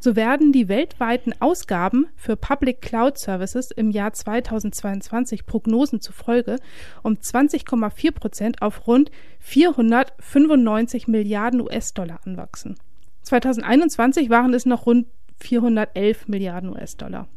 So 0.00 0.16
werden 0.16 0.52
die 0.52 0.68
weltweiten 0.68 1.32
Ausgaben 1.40 2.06
für 2.16 2.36
Public 2.36 2.80
Cloud 2.80 3.18
Services 3.18 3.70
im 3.70 3.90
Jahr 3.90 4.12
2022 4.12 5.46
Prognosen 5.46 6.00
zufolge 6.00 6.56
um 7.02 7.14
20,4 7.14 8.12
Prozent 8.12 8.62
auf 8.62 8.86
rund 8.86 9.10
495 9.40 11.08
Milliarden 11.08 11.60
US-Dollar 11.60 12.20
anwachsen. 12.24 12.76
2021 13.22 14.30
waren 14.30 14.54
es 14.54 14.66
noch 14.66 14.86
rund 14.86 15.06
411 15.38 16.28
Milliarden 16.28 16.70
US-Dollar. 16.70 17.28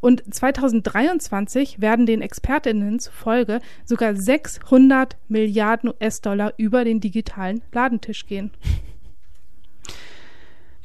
Und 0.00 0.22
2023 0.34 1.80
werden 1.80 2.06
den 2.06 2.22
Expertinnen 2.22 2.98
zufolge 2.98 3.60
sogar 3.84 4.14
600 4.14 5.16
Milliarden 5.28 5.90
US-Dollar 5.90 6.54
über 6.56 6.84
den 6.84 7.00
digitalen 7.00 7.62
Ladentisch 7.72 8.26
gehen. 8.26 8.50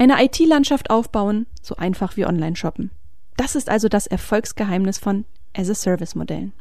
Eine 0.04 0.22
IT-Landschaft 0.22 0.90
aufbauen, 0.90 1.48
so 1.62 1.78
einfach 1.78 2.18
wie 2.18 2.26
Online-Shoppen. 2.26 2.92
Das 3.38 3.56
ist 3.56 3.70
also 3.70 3.88
das 3.88 4.06
Erfolgsgeheimnis 4.06 4.98
von 4.98 5.24
As-a-Service-Modellen. 5.56 6.52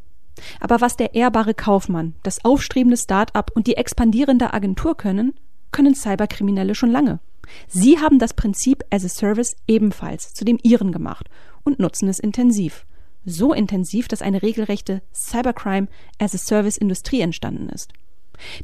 Aber 0.61 0.81
was 0.81 0.97
der 0.97 1.17
ehrbare 1.17 1.53
Kaufmann, 1.53 2.15
das 2.23 2.45
aufstrebende 2.45 2.97
Start-up 2.97 3.51
und 3.53 3.67
die 3.67 3.77
expandierende 3.77 4.55
Agentur 4.55 4.97
können, 4.97 5.35
können 5.73 5.97
Cyberkriminelle 5.97 6.77
schon 6.77 6.93
lange. 6.93 7.19
Sie 7.67 7.99
haben 7.99 8.21
das 8.21 8.33
Prinzip 8.33 8.85
As-a-Service 8.91 9.57
ebenfalls 9.67 10.35
zu 10.35 10.45
dem 10.45 10.61
ihren 10.63 10.93
gemacht 10.93 11.29
und 11.65 11.81
nutzen 11.81 12.09
es 12.09 12.21
intensiv. 12.21 12.87
So 13.25 13.53
intensiv, 13.53 14.07
dass 14.07 14.23
eine 14.23 14.43
regelrechte 14.43 15.03
Cybercrime 15.13 15.89
As-a-Service-Industrie 16.21 17.23
entstanden 17.23 17.71
ist. 17.71 17.93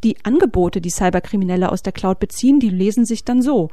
Die 0.05 0.25
Angebote, 0.25 0.81
die 0.81 0.91
Cyberkriminelle 0.91 1.73
aus 1.73 1.83
der 1.83 1.93
Cloud 1.93 2.21
beziehen, 2.21 2.61
die 2.61 2.71
lesen 2.71 3.05
sich 3.05 3.25
dann 3.25 3.43
so. 3.43 3.71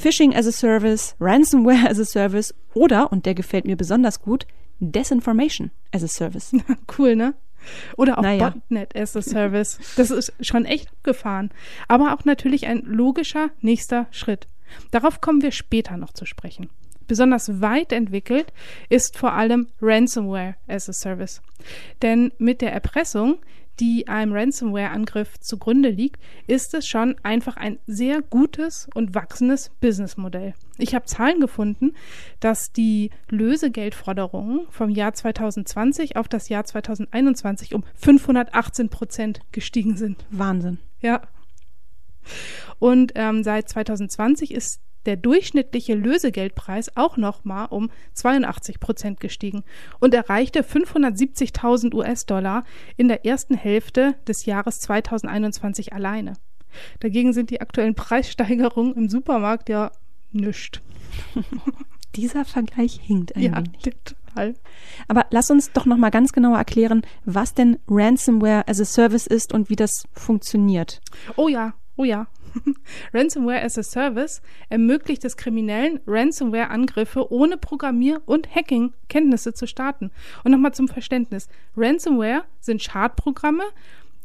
Phishing 0.00 0.34
as 0.34 0.46
a 0.46 0.52
Service, 0.52 1.16
Ransomware 1.18 1.88
as 1.88 1.98
a 1.98 2.04
Service 2.04 2.54
oder, 2.74 3.10
und 3.10 3.26
der 3.26 3.34
gefällt 3.34 3.64
mir 3.64 3.76
besonders 3.76 4.20
gut, 4.20 4.46
Desinformation 4.78 5.72
as 5.92 6.04
a 6.04 6.08
Service. 6.08 6.52
cool, 6.98 7.16
ne? 7.16 7.34
Oder 7.96 8.18
auch 8.18 8.22
Naja. 8.22 8.50
Botnet 8.50 8.94
as 8.94 9.16
a 9.16 9.22
Service. 9.22 9.78
Das 9.96 10.10
ist 10.10 10.32
schon 10.40 10.64
echt 10.64 10.88
abgefahren. 10.90 11.50
Aber 11.88 12.14
auch 12.14 12.24
natürlich 12.24 12.66
ein 12.68 12.82
logischer 12.84 13.50
nächster 13.60 14.06
Schritt. 14.12 14.46
Darauf 14.92 15.20
kommen 15.20 15.42
wir 15.42 15.50
später 15.50 15.96
noch 15.96 16.12
zu 16.12 16.26
sprechen. 16.26 16.70
Besonders 17.08 17.60
weit 17.60 17.92
entwickelt 17.92 18.52
ist 18.90 19.16
vor 19.16 19.32
allem 19.32 19.66
Ransomware 19.80 20.54
as 20.68 20.88
a 20.88 20.92
Service. 20.92 21.42
Denn 22.02 22.32
mit 22.38 22.60
der 22.60 22.72
Erpressung, 22.72 23.38
die 23.80 24.08
einem 24.08 24.32
Ransomware-Angriff 24.32 25.38
zugrunde 25.40 25.90
liegt, 25.90 26.20
ist 26.46 26.74
es 26.74 26.86
schon 26.86 27.16
einfach 27.22 27.56
ein 27.56 27.78
sehr 27.86 28.22
gutes 28.22 28.88
und 28.94 29.14
wachsendes 29.14 29.70
Businessmodell. 29.80 30.54
Ich 30.78 30.94
habe 30.94 31.06
Zahlen 31.06 31.40
gefunden, 31.40 31.94
dass 32.40 32.72
die 32.72 33.10
Lösegeldforderungen 33.28 34.66
vom 34.70 34.90
Jahr 34.90 35.14
2020 35.14 36.16
auf 36.16 36.28
das 36.28 36.48
Jahr 36.48 36.64
2021 36.64 37.74
um 37.74 37.84
518 37.94 38.88
Prozent 38.88 39.40
gestiegen 39.52 39.96
sind. 39.96 40.24
Wahnsinn. 40.30 40.78
Ja. 41.00 41.22
Und 42.78 43.12
ähm, 43.14 43.42
seit 43.42 43.68
2020 43.68 44.52
ist 44.52 44.80
der 45.08 45.16
durchschnittliche 45.16 45.94
Lösegeldpreis 45.94 46.96
auch 46.96 47.16
nochmal 47.16 47.66
um 47.70 47.90
82 48.12 48.78
Prozent 48.78 49.18
gestiegen 49.20 49.64
und 49.98 50.12
erreichte 50.14 50.60
570.000 50.62 51.94
US-Dollar 51.94 52.64
in 52.96 53.08
der 53.08 53.24
ersten 53.26 53.56
Hälfte 53.56 54.14
des 54.28 54.44
Jahres 54.46 54.80
2021 54.80 55.92
alleine. 55.94 56.34
Dagegen 57.00 57.32
sind 57.32 57.48
die 57.50 57.60
aktuellen 57.62 57.94
Preissteigerungen 57.94 58.94
im 58.94 59.08
Supermarkt 59.08 59.70
ja 59.70 59.90
nischt. 60.30 60.82
Dieser 62.14 62.44
Vergleich 62.44 63.00
hinkt 63.02 63.34
ein 63.34 63.42
Ja, 63.42 63.56
wenig. 63.56 63.80
total. 63.82 64.54
Aber 65.08 65.26
lass 65.30 65.50
uns 65.50 65.72
doch 65.72 65.86
noch 65.86 65.96
mal 65.96 66.10
ganz 66.10 66.32
genauer 66.32 66.58
erklären, 66.58 67.02
was 67.24 67.54
denn 67.54 67.78
Ransomware 67.88 68.68
as 68.68 68.80
a 68.80 68.84
Service 68.84 69.26
ist 69.26 69.52
und 69.54 69.70
wie 69.70 69.76
das 69.76 70.04
funktioniert. 70.12 71.00
Oh 71.36 71.48
ja, 71.48 71.72
oh 71.96 72.04
ja. 72.04 72.26
Ransomware 73.14 73.62
as 73.62 73.78
a 73.78 73.82
Service 73.82 74.42
ermöglicht 74.68 75.24
es 75.24 75.36
Kriminellen, 75.36 76.00
Ransomware-Angriffe 76.06 77.32
ohne 77.32 77.56
Programmier- 77.56 78.22
und 78.26 78.54
Hacking-Kenntnisse 78.54 79.54
zu 79.54 79.66
starten. 79.66 80.10
Und 80.44 80.52
nochmal 80.52 80.74
zum 80.74 80.88
Verständnis. 80.88 81.48
Ransomware 81.76 82.44
sind 82.60 82.82
Schadprogramme, 82.82 83.64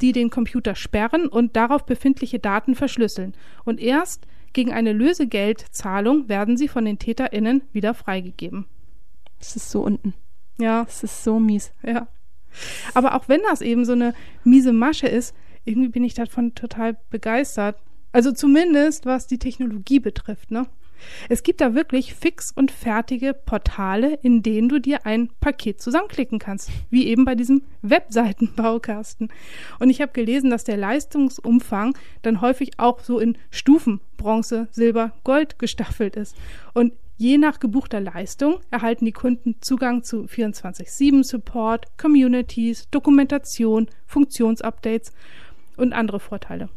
die 0.02 0.12
den 0.12 0.30
Computer 0.30 0.76
sperren 0.76 1.28
und 1.28 1.56
darauf 1.56 1.86
befindliche 1.86 2.40
Daten 2.40 2.76
verschlüsseln. 2.76 3.34
Und 3.64 3.80
erst 3.80 4.26
gegen 4.54 4.72
eine 4.72 4.94
Lösegeldzahlung 4.94 6.30
werden 6.30 6.58
sie 6.58 6.68
von 6.68 6.86
den 6.86 7.00
TäterInnen 7.00 7.64
wieder 7.72 7.94
freigegeben. 7.94 8.66
Es 9.40 9.56
ist 9.56 9.72
so 9.72 9.82
unten. 9.82 10.14
Ja, 10.60 10.86
Es 10.88 11.04
ist 11.04 11.24
so 11.24 11.40
mies. 11.40 11.74
ja. 11.84 12.08
Aber 12.94 13.16
auch 13.16 13.28
wenn 13.28 13.42
das 13.50 13.62
eben 13.62 13.84
so 13.84 13.94
eine 13.94 14.14
miese 14.44 14.74
Masche 14.74 15.08
ist, 15.08 15.36
irgendwie 15.66 15.90
bin 15.90 16.04
ich 16.04 16.14
davon 16.14 16.54
total 16.54 16.98
begeistert. 17.10 17.78
Also 18.14 18.32
zumindest 18.32 19.06
was 19.06 19.28
die 19.28 19.40
Technologie 19.40 20.00
betrifft, 20.00 20.52
ne? 20.52 20.68
Es 21.28 21.44
gibt 21.44 21.60
da 21.60 21.76
wirklich 21.76 22.14
fix 22.14 22.52
und 22.52 22.72
fertige 22.72 23.34
Portale, 23.34 24.18
in 24.22 24.42
denen 24.42 24.70
du 24.70 24.80
dir 24.80 25.06
ein 25.06 25.30
Paket 25.42 25.82
zusammenklicken 25.82 26.40
kannst, 26.40 26.70
wie 26.90 27.08
eben 27.08 27.26
bei 27.26 27.36
diesem 27.36 27.64
Webseitenbaukasten. 27.82 29.28
Und 29.80 29.90
ich 29.90 30.02
habe 30.02 30.14
gelesen, 30.14 30.50
dass 30.50 30.64
der 30.64 30.78
Leistungsumfang 30.78 31.98
dann 32.22 32.40
häufig 32.40 32.80
auch 32.80 33.02
so 33.02 33.20
in 33.20 33.38
Stufen 33.52 34.00
Bronze, 34.16 34.70
Silber, 34.72 35.12
Gold 35.26 35.60
gestaffelt 35.60 36.16
ist. 36.16 36.38
Und 36.74 36.94
je 37.18 37.38
nach 37.38 37.60
gebuchter 37.60 38.00
Leistung 38.00 38.62
erhalten 38.72 39.06
die 39.06 39.12
Kunden 39.12 39.56
Zugang 39.60 40.04
zu 40.04 40.26
24/7 40.28 41.24
Support, 41.24 41.98
Communities, 41.98 42.90
Dokumentation, 42.92 43.90
Funktionsupdates 44.06 45.12
und 45.76 45.92
andere 45.92 46.22
Vorteile. 46.22 46.70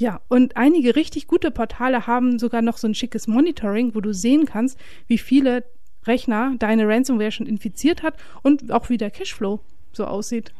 Ja, 0.00 0.22
und 0.28 0.56
einige 0.56 0.96
richtig 0.96 1.26
gute 1.26 1.50
Portale 1.50 2.06
haben 2.06 2.38
sogar 2.38 2.62
noch 2.62 2.78
so 2.78 2.88
ein 2.88 2.94
schickes 2.94 3.26
Monitoring, 3.26 3.94
wo 3.94 4.00
du 4.00 4.14
sehen 4.14 4.46
kannst, 4.46 4.78
wie 5.06 5.18
viele 5.18 5.62
Rechner 6.06 6.54
deine 6.58 6.88
Ransomware 6.88 7.30
schon 7.30 7.44
infiziert 7.44 8.02
hat 8.02 8.14
und 8.40 8.72
auch 8.72 8.88
wie 8.88 8.96
der 8.96 9.10
Cashflow 9.10 9.60
so 9.92 10.06
aussieht. 10.06 10.54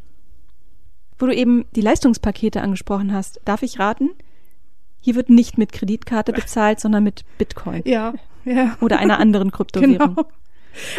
Wo 1.18 1.24
du 1.24 1.34
eben 1.34 1.64
die 1.74 1.80
Leistungspakete 1.80 2.60
angesprochen 2.60 3.14
hast, 3.14 3.40
darf 3.46 3.62
ich 3.62 3.78
raten? 3.78 4.10
Hier 5.00 5.14
wird 5.14 5.30
nicht 5.30 5.56
mit 5.56 5.72
Kreditkarte 5.72 6.34
bezahlt, 6.34 6.78
sondern 6.78 7.02
mit 7.02 7.24
Bitcoin 7.38 7.80
Ja, 7.86 8.12
ja. 8.44 8.76
oder 8.82 8.98
einer 8.98 9.18
anderen 9.20 9.50
Kryptowährung. 9.52 10.16
Genau. 10.16 10.28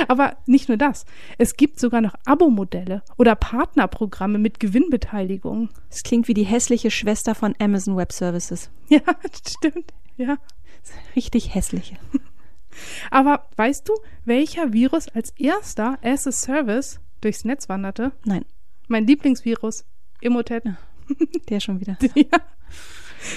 Aber 0.07 0.37
nicht 0.45 0.67
nur 0.67 0.77
das. 0.77 1.05
Es 1.37 1.55
gibt 1.55 1.79
sogar 1.79 2.01
noch 2.01 2.15
Abo-Modelle 2.25 3.03
oder 3.17 3.35
Partnerprogramme 3.35 4.37
mit 4.37 4.59
Gewinnbeteiligung. 4.59 5.69
Es 5.89 6.03
klingt 6.03 6.27
wie 6.27 6.33
die 6.33 6.43
hässliche 6.43 6.91
Schwester 6.91 7.35
von 7.35 7.55
Amazon 7.59 7.95
Web 7.97 8.11
Services. 8.11 8.69
Ja, 8.89 8.99
das 9.21 9.53
stimmt. 9.53 9.93
Ja. 10.17 10.37
Richtig 11.15 11.53
hässliche. 11.55 11.95
Aber 13.11 13.47
weißt 13.57 13.87
du, 13.87 13.93
welcher 14.25 14.73
Virus 14.73 15.07
als 15.09 15.31
erster 15.37 15.97
as 16.01 16.25
a 16.27 16.31
Service 16.31 16.99
durchs 17.21 17.45
Netz 17.45 17.69
wanderte? 17.69 18.11
Nein, 18.25 18.45
Mein 18.87 19.05
Lieblingsvirus, 19.05 19.85
Emotet. 20.21 20.63
der 21.49 21.59
schon 21.59 21.79
wieder. 21.79 21.97
ja. 22.15 22.39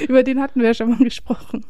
Über 0.09 0.23
den 0.23 0.41
hatten 0.41 0.61
wir 0.61 0.69
ja 0.69 0.75
schon 0.75 0.91
mal 0.91 0.99
gesprochen. 0.99 1.67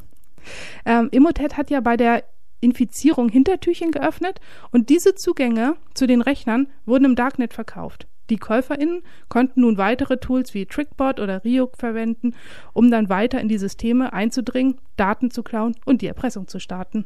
Ähm, 0.85 1.09
Emotet 1.11 1.57
hat 1.57 1.71
ja 1.71 1.81
bei 1.81 1.97
der 1.97 2.23
Infizierung 2.65 3.29
Hintertürchen 3.29 3.93
geöffnet 3.93 4.41
und 4.73 4.89
diese 4.89 5.15
Zugänge 5.15 5.77
zu 5.95 6.07
den 6.07 6.23
Rechnern 6.23 6.69
wurden 6.87 7.05
im 7.05 7.17
Darknet 7.17 7.55
verkauft. 7.55 8.07
Die 8.31 8.37
KäuferInnen 8.37 9.03
konnten 9.29 9.61
nun 9.61 9.77
weitere 9.77 10.17
Tools 10.17 10.55
wie 10.55 10.67
Trickbot 10.67 11.21
oder 11.21 11.45
Ryuk 11.45 11.77
verwenden, 11.77 12.35
um 12.73 12.91
dann 12.91 13.09
weiter 13.09 13.41
in 13.41 13.49
die 13.49 13.59
Systeme 13.59 14.13
einzudringen, 14.13 14.79
Daten 14.97 15.31
zu 15.31 15.43
klauen 15.43 15.77
und 15.85 16.01
die 16.01 16.07
Erpressung 16.07 16.49
zu 16.49 16.59
starten. 16.59 17.05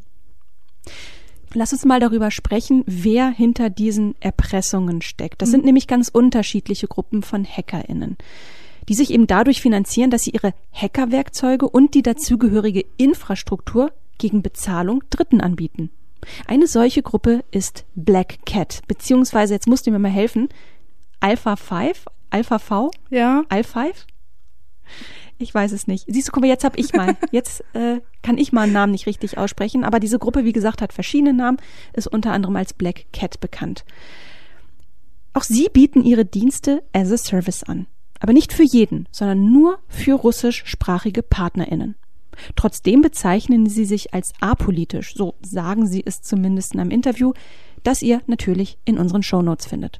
Lass 1.54 1.72
uns 1.72 1.84
mal 1.84 1.98
darüber 1.98 2.30
sprechen, 2.30 2.84
wer 2.86 3.30
hinter 3.30 3.70
diesen 3.70 4.14
Erpressungen 4.20 5.00
steckt. 5.00 5.40
Das 5.40 5.50
sind 5.50 5.64
nämlich 5.64 5.86
ganz 5.86 6.08
unterschiedliche 6.08 6.88
Gruppen 6.88 7.22
von 7.22 7.44
HackerInnen, 7.44 8.16
die 8.88 8.94
sich 8.94 9.10
eben 9.10 9.26
dadurch 9.26 9.60
finanzieren, 9.60 10.10
dass 10.10 10.24
sie 10.24 10.30
ihre 10.30 10.52
Hackerwerkzeuge 10.72 11.68
und 11.68 11.94
die 11.94 12.02
dazugehörige 12.02 12.84
Infrastruktur 12.98 13.92
gegen 14.18 14.42
Bezahlung 14.42 15.02
Dritten 15.10 15.40
anbieten. 15.40 15.90
Eine 16.46 16.66
solche 16.66 17.02
Gruppe 17.02 17.44
ist 17.50 17.84
Black 17.94 18.44
Cat, 18.44 18.82
beziehungsweise, 18.88 19.54
jetzt 19.54 19.68
musst 19.68 19.86
du 19.86 19.90
mir 19.90 19.98
mal 19.98 20.10
helfen, 20.10 20.48
Alpha 21.20 21.56
5, 21.56 22.06
Alpha 22.30 22.58
V? 22.58 22.90
Ja. 23.10 23.44
Alpha 23.48 23.84
5? 23.84 24.06
Ich 25.38 25.54
weiß 25.54 25.72
es 25.72 25.86
nicht. 25.86 26.04
Siehst 26.08 26.28
du, 26.28 26.32
guck 26.32 26.42
mal, 26.42 26.48
jetzt 26.48 26.64
hab 26.64 26.76
ich 26.76 26.92
mal. 26.92 27.16
Jetzt 27.30 27.62
äh, 27.72 28.00
kann 28.22 28.38
ich 28.38 28.52
mal 28.52 28.62
einen 28.62 28.72
Namen 28.72 28.90
nicht 28.90 29.06
richtig 29.06 29.38
aussprechen. 29.38 29.84
Aber 29.84 30.00
diese 30.00 30.18
Gruppe, 30.18 30.44
wie 30.44 30.52
gesagt, 30.52 30.82
hat 30.82 30.92
verschiedene 30.92 31.32
Namen, 31.32 31.58
ist 31.92 32.08
unter 32.08 32.32
anderem 32.32 32.56
als 32.56 32.72
Black 32.72 33.06
Cat 33.12 33.38
bekannt. 33.38 33.84
Auch 35.34 35.44
sie 35.44 35.68
bieten 35.72 36.02
ihre 36.02 36.24
Dienste 36.24 36.82
as 36.92 37.12
a 37.12 37.16
Service 37.16 37.62
an. 37.62 37.86
Aber 38.18 38.32
nicht 38.32 38.52
für 38.52 38.64
jeden, 38.64 39.06
sondern 39.12 39.52
nur 39.52 39.78
für 39.86 40.14
russischsprachige 40.14 41.22
PartnerInnen. 41.22 41.94
Trotzdem 42.56 43.02
bezeichnen 43.02 43.68
sie 43.68 43.84
sich 43.84 44.14
als 44.14 44.32
apolitisch, 44.40 45.14
so 45.14 45.34
sagen 45.42 45.86
sie 45.86 46.02
es 46.04 46.22
zumindest 46.22 46.74
in 46.74 46.80
einem 46.80 46.90
Interview, 46.90 47.32
das 47.82 48.02
ihr 48.02 48.22
natürlich 48.26 48.78
in 48.84 48.98
unseren 48.98 49.22
Shownotes 49.22 49.66
findet. 49.66 49.98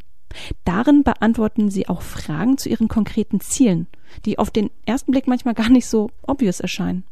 Darin 0.65 1.03
beantworten 1.05 1.71
sie 1.71 1.89
auch 1.89 2.03
Fragen 2.03 2.59
zu 2.59 2.69
ihren 2.69 2.89
konkreten 2.89 3.41
Zielen, 3.41 3.87
die 4.25 4.39
auf 4.39 4.51
den 4.51 4.71
ersten 4.85 5.13
Blick 5.13 5.27
manchmal 5.27 5.55
gar 5.55 5.71
nicht 5.71 5.87
so 5.87 6.11
obvious 6.27 6.61
erscheinen. 6.61 7.05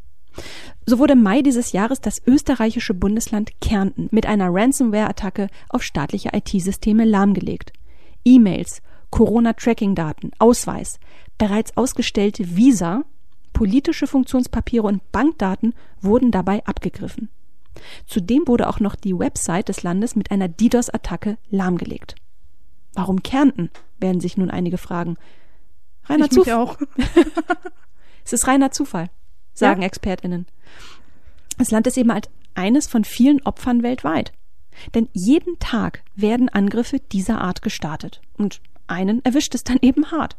So 0.85 0.99
wurde 0.99 1.15
im 1.15 1.23
Mai 1.23 1.41
dieses 1.41 1.73
Jahres 1.73 2.01
das 2.01 2.21
österreichische 2.27 2.93
Bundesland 2.93 3.59
Kärnten 3.61 4.09
mit 4.11 4.27
einer 4.27 4.53
Ransomware-Attacke 4.53 5.49
auf 5.71 5.83
staatliche 5.83 6.31
IT-Systeme 6.35 7.05
lahmgelegt. 7.05 7.73
E-Mails, 8.25 8.83
Corona-Tracking-Daten, 9.11 10.33
Ausweis, 10.39 10.99
bereits 11.39 11.77
ausgestellte 11.77 12.57
Visa, 12.57 13.05
politische 13.57 14.07
Funktionspapiere 14.07 14.87
und 14.87 15.13
Bankdaten 15.13 15.75
wurden 16.03 16.31
dabei 16.31 16.63
abgegriffen. 16.67 17.31
Zudem 18.07 18.47
wurde 18.47 18.69
auch 18.69 18.81
noch 18.81 18.95
die 18.97 19.19
Website 19.19 19.71
des 19.71 19.83
Landes 19.83 20.15
mit 20.15 20.31
einer 20.31 20.47
DDoS-Attacke 20.47 21.39
lahmgelegt. 21.49 22.17
Warum 22.93 23.23
Kärnten? 23.23 23.71
werden 23.99 24.21
sich 24.21 24.37
nun 24.37 24.51
einige 24.51 24.77
fragen. 24.77 25.17
Reiner 26.05 26.27
Ich 26.27 26.33
Zufall. 26.33 26.55
auch. 26.55 26.77
Es 28.27 28.33
ist 28.35 28.47
reiner 28.47 28.73
Zufall, 28.73 29.09
sagen 29.55 29.81
Ja. 29.81 29.87
ExpertInnen. 29.87 30.47
Das 31.57 31.71
Land 31.71 31.87
ist 31.87 31.97
eben 31.97 32.11
als 32.11 32.29
eines 32.55 32.89
von 32.89 33.05
vielen 33.05 33.41
Opfern 33.47 33.83
weltweit. 33.83 34.33
Denn 34.95 35.09
jeden 35.13 35.59
Tag 35.61 36.03
werden 36.15 36.49
Angriffe 36.51 36.99
dieser 36.99 37.41
Art 37.41 37.63
gestartet. 37.63 38.21
Und 38.37 38.61
einen 38.87 39.25
erwischt 39.25 39.55
es 39.55 39.65
dann 39.65 39.79
eben 39.81 40.11
hart. 40.11 40.37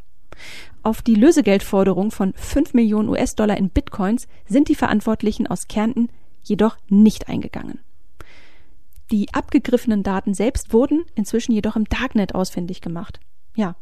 Auf 0.84 1.01
die 1.01 1.15
Lösegeldforderung 1.15 2.12
von 2.12 2.34
5 2.34 2.74
Millionen 2.74 3.10
US-Dollar 3.10 3.57
in 3.57 3.69
Bitcoins 3.69 4.27
sind 4.48 4.69
die 4.69 4.75
Verantwortlichen 4.75 5.48
aus 5.48 5.67
Kärnten 5.67 6.10
jedoch 6.43 6.77
nicht 6.88 7.27
eingegangen. 7.27 7.79
Die 9.12 9.34
abgegriffenen 9.34 10.03
Daten 10.03 10.34
selbst 10.34 10.74
wurden 10.74 11.05
inzwischen 11.15 11.53
jedoch 11.53 11.75
im 11.75 11.86
Darknet 11.86 12.36
ausfindig 12.36 12.81
gemacht. 12.81 13.19
Ja, 13.55 13.75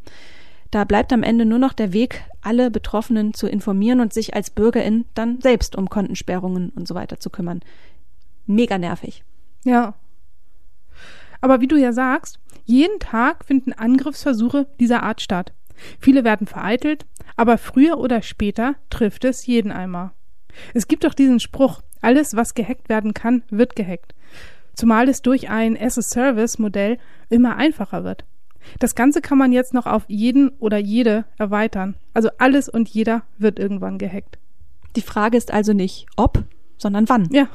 da 0.71 0.83
bleibt 0.83 1.13
am 1.13 1.23
Ende 1.23 1.45
nur 1.45 1.59
noch 1.59 1.73
der 1.73 1.93
Weg, 1.93 2.23
alle 2.41 2.69
Betroffenen 2.69 3.33
zu 3.33 3.47
informieren 3.47 4.01
und 4.01 4.13
sich 4.13 4.33
als 4.35 4.49
Bürgerin 4.49 5.05
dann 5.13 5.39
selbst 5.41 5.75
um 5.75 5.89
Kontensperrungen 5.89 6.69
und 6.69 6.87
so 6.87 6.95
weiter 6.95 7.19
zu 7.19 7.29
kümmern. 7.29 7.61
Mega 8.45 8.77
nervig. 8.77 9.23
Ja. 9.63 9.95
Aber 11.41 11.61
wie 11.61 11.67
du 11.67 11.77
ja 11.77 11.93
sagst, 11.93 12.39
jeden 12.65 12.99
Tag 12.99 13.45
finden 13.45 13.73
Angriffsversuche 13.73 14.67
dieser 14.79 15.03
Art 15.03 15.21
statt. 15.21 15.53
Viele 15.99 16.23
werden 16.23 16.47
vereitelt, 16.47 17.05
aber 17.35 17.57
früher 17.57 17.97
oder 17.97 18.21
später 18.21 18.75
trifft 18.89 19.25
es 19.25 19.45
jeden 19.45 19.71
einmal. 19.71 20.11
Es 20.73 20.87
gibt 20.87 21.03
doch 21.03 21.13
diesen 21.13 21.39
Spruch, 21.39 21.81
alles, 22.01 22.35
was 22.35 22.53
gehackt 22.53 22.89
werden 22.89 23.13
kann, 23.13 23.43
wird 23.49 23.75
gehackt. 23.75 24.13
Zumal 24.73 25.09
es 25.09 25.21
durch 25.21 25.49
ein 25.49 25.77
as-a-Service-Modell 25.79 26.97
immer 27.29 27.55
einfacher 27.55 28.03
wird. 28.03 28.25
Das 28.79 28.95
Ganze 28.95 29.21
kann 29.21 29.37
man 29.37 29.51
jetzt 29.51 29.73
noch 29.73 29.85
auf 29.85 30.03
jeden 30.07 30.49
oder 30.59 30.77
jede 30.77 31.25
erweitern. 31.37 31.95
Also 32.13 32.29
alles 32.37 32.67
und 32.67 32.89
jeder 32.89 33.23
wird 33.37 33.59
irgendwann 33.59 33.97
gehackt. 33.97 34.37
Die 34.95 35.01
Frage 35.01 35.37
ist 35.37 35.51
also 35.51 35.73
nicht 35.73 36.07
ob, 36.15 36.43
sondern 36.77 37.07
wann. 37.09 37.29
Ja, 37.31 37.47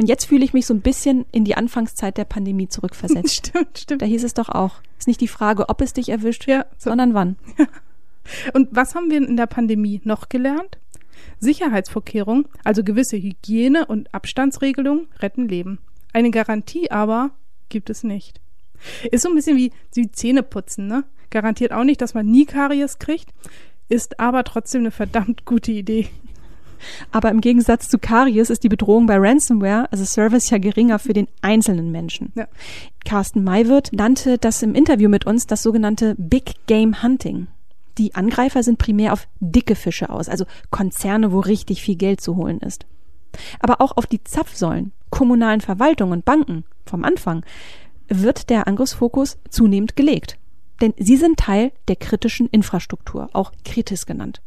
Und 0.00 0.08
jetzt 0.08 0.24
fühle 0.24 0.44
ich 0.44 0.52
mich 0.52 0.66
so 0.66 0.74
ein 0.74 0.80
bisschen 0.80 1.24
in 1.30 1.44
die 1.44 1.56
Anfangszeit 1.56 2.16
der 2.16 2.24
Pandemie 2.24 2.68
zurückversetzt. 2.68 3.34
stimmt, 3.48 3.78
stimmt. 3.78 4.02
Da 4.02 4.06
hieß 4.06 4.24
es 4.24 4.34
doch 4.34 4.48
auch, 4.48 4.80
ist 4.98 5.06
nicht 5.06 5.20
die 5.20 5.28
Frage, 5.28 5.68
ob 5.68 5.80
es 5.80 5.92
dich 5.92 6.08
erwischt, 6.08 6.46
Ja, 6.48 6.66
so. 6.78 6.90
sondern 6.90 7.14
wann. 7.14 7.36
Und 8.54 8.68
was 8.72 8.94
haben 8.94 9.10
wir 9.10 9.18
in 9.18 9.36
der 9.36 9.46
Pandemie 9.46 10.00
noch 10.04 10.28
gelernt? 10.28 10.78
Sicherheitsvorkehrungen, 11.40 12.46
also 12.64 12.82
gewisse 12.82 13.16
Hygiene- 13.16 13.86
und 13.86 14.12
Abstandsregelungen, 14.14 15.08
retten 15.20 15.48
Leben. 15.48 15.78
Eine 16.12 16.30
Garantie 16.30 16.90
aber 16.90 17.30
gibt 17.68 17.90
es 17.90 18.02
nicht. 18.02 18.40
Ist 19.10 19.22
so 19.22 19.28
ein 19.28 19.34
bisschen 19.34 19.56
wie 19.56 19.72
die 19.94 20.10
Zähneputzen, 20.10 20.86
ne? 20.86 21.04
Garantiert 21.30 21.72
auch 21.72 21.84
nicht, 21.84 22.00
dass 22.00 22.14
man 22.14 22.26
nie 22.26 22.44
Karies 22.46 22.98
kriegt, 22.98 23.28
ist 23.88 24.20
aber 24.20 24.44
trotzdem 24.44 24.82
eine 24.82 24.90
verdammt 24.90 25.44
gute 25.44 25.72
Idee. 25.72 26.08
Aber 27.12 27.30
im 27.30 27.40
Gegensatz 27.40 27.88
zu 27.88 27.98
Karies 27.98 28.50
ist 28.50 28.64
die 28.64 28.68
Bedrohung 28.68 29.06
bei 29.06 29.16
Ransomware, 29.16 29.90
also 29.90 30.04
Service, 30.04 30.50
ja 30.50 30.58
geringer 30.58 30.98
für 30.98 31.12
den 31.12 31.28
einzelnen 31.42 31.90
Menschen. 31.90 32.32
Ja. 32.34 32.46
Carsten 33.04 33.44
Maywirth 33.44 33.92
nannte 33.92 34.38
das 34.38 34.62
im 34.62 34.74
Interview 34.74 35.08
mit 35.08 35.26
uns 35.26 35.46
das 35.46 35.62
sogenannte 35.62 36.14
Big 36.18 36.66
Game 36.66 37.02
Hunting. 37.02 37.48
Die 37.98 38.14
Angreifer 38.14 38.62
sind 38.62 38.78
primär 38.78 39.12
auf 39.12 39.28
dicke 39.40 39.76
Fische 39.76 40.10
aus, 40.10 40.28
also 40.28 40.46
Konzerne, 40.70 41.32
wo 41.32 41.40
richtig 41.40 41.82
viel 41.82 41.96
Geld 41.96 42.20
zu 42.20 42.36
holen 42.36 42.58
ist. 42.58 42.86
Aber 43.60 43.80
auch 43.80 43.96
auf 43.96 44.06
die 44.06 44.22
Zapfsäulen, 44.22 44.92
kommunalen 45.10 45.60
Verwaltungen 45.60 46.12
und 46.12 46.24
Banken 46.24 46.64
vom 46.86 47.04
Anfang 47.04 47.44
wird 48.08 48.50
der 48.50 48.66
Angriffsfokus 48.66 49.38
zunehmend 49.48 49.96
gelegt. 49.96 50.38
Denn 50.80 50.92
sie 50.98 51.16
sind 51.16 51.38
Teil 51.38 51.72
der 51.88 51.96
kritischen 51.96 52.48
Infrastruktur, 52.48 53.30
auch 53.32 53.52
Kritis 53.64 54.06
genannt. 54.06 54.42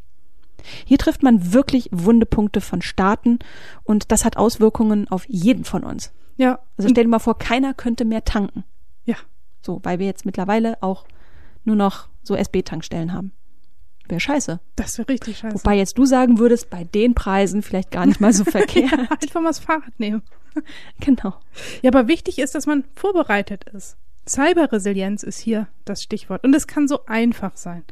Hier 0.86 0.98
trifft 0.98 1.24
man 1.24 1.54
wirklich 1.54 1.89
wunde 1.91 2.26
Punkte 2.26 2.62
von 2.62 2.82
Staaten 2.82 3.39
und 3.84 4.12
das 4.12 4.26
hat 4.26 4.38
Auswirkungen 4.38 5.08
auf 5.10 5.26
jeden 5.28 5.63
von 5.63 5.84
uns. 5.84 6.12
Ja, 6.38 6.60
Also 6.78 6.89
stell 6.89 7.04
dir 7.06 7.10
mal 7.10 7.20
vor, 7.20 7.38
keiner 7.38 7.74
könnte 7.74 8.06
mehr 8.06 8.24
tanken. 8.26 8.63
ja, 9.06 9.15
So, 9.62 9.80
weil 9.84 10.00
wir 10.00 10.06
jetzt 10.06 10.26
mittlerweile 10.26 10.82
auch 10.82 11.06
nur 11.63 11.76
noch 11.76 12.08
so 12.24 12.36
SB-Tankstellen 12.36 13.13
haben. 13.13 13.32
Wäre 14.08 14.20
scheiße. 14.22 14.60
das 14.78 14.98
wäre 14.98 15.10
richtig 15.10 15.39
scheiße. 15.39 15.56
Wobei 15.56 15.76
jetzt 15.78 15.98
du 15.98 16.06
sagen 16.06 16.39
würdest, 16.39 16.70
bei 16.70 16.84
den 16.86 17.13
Preisen 17.13 17.62
vielleicht 17.62 17.91
gar 17.91 18.06
nicht 18.06 18.22
mal 18.22 18.32
so 18.34 18.43
verkehrt. 18.46 18.91
ja, 18.91 19.08
einfach 19.22 19.41
mal 19.41 19.50
das 19.50 19.60
Fahrrad 19.60 20.00
nehmen. 20.00 20.22
Genau. 21.02 21.34
Ja, 21.82 21.91
aber 21.91 22.08
wichtig 22.08 22.39
ist, 22.39 22.56
dass 22.56 22.65
man 22.65 22.86
vorbereitet 22.96 23.65
ist. 23.74 23.98
Cyberresilienz 24.27 25.23
ist 25.23 25.39
hier 25.39 25.67
das 25.85 26.03
Stichwort. 26.03 26.43
Und 26.43 26.55
es 26.55 26.67
kann 26.67 26.87
so 26.87 27.05
einfach 27.05 27.55
sein. 27.55 27.83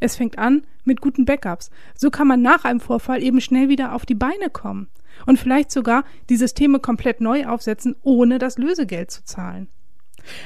Es 0.00 0.16
fängt 0.16 0.38
an 0.38 0.64
mit 0.84 1.00
guten 1.00 1.24
Backups. 1.24 1.70
So 1.94 2.10
kann 2.10 2.28
man 2.28 2.42
nach 2.42 2.64
einem 2.64 2.80
Vorfall 2.80 3.22
eben 3.22 3.40
schnell 3.40 3.68
wieder 3.68 3.94
auf 3.94 4.06
die 4.06 4.14
Beine 4.14 4.50
kommen. 4.50 4.88
Und 5.26 5.38
vielleicht 5.38 5.70
sogar 5.70 6.04
die 6.30 6.36
Systeme 6.36 6.80
komplett 6.80 7.20
neu 7.20 7.46
aufsetzen, 7.46 7.94
ohne 8.02 8.38
das 8.38 8.58
Lösegeld 8.58 9.10
zu 9.10 9.24
zahlen. 9.24 9.68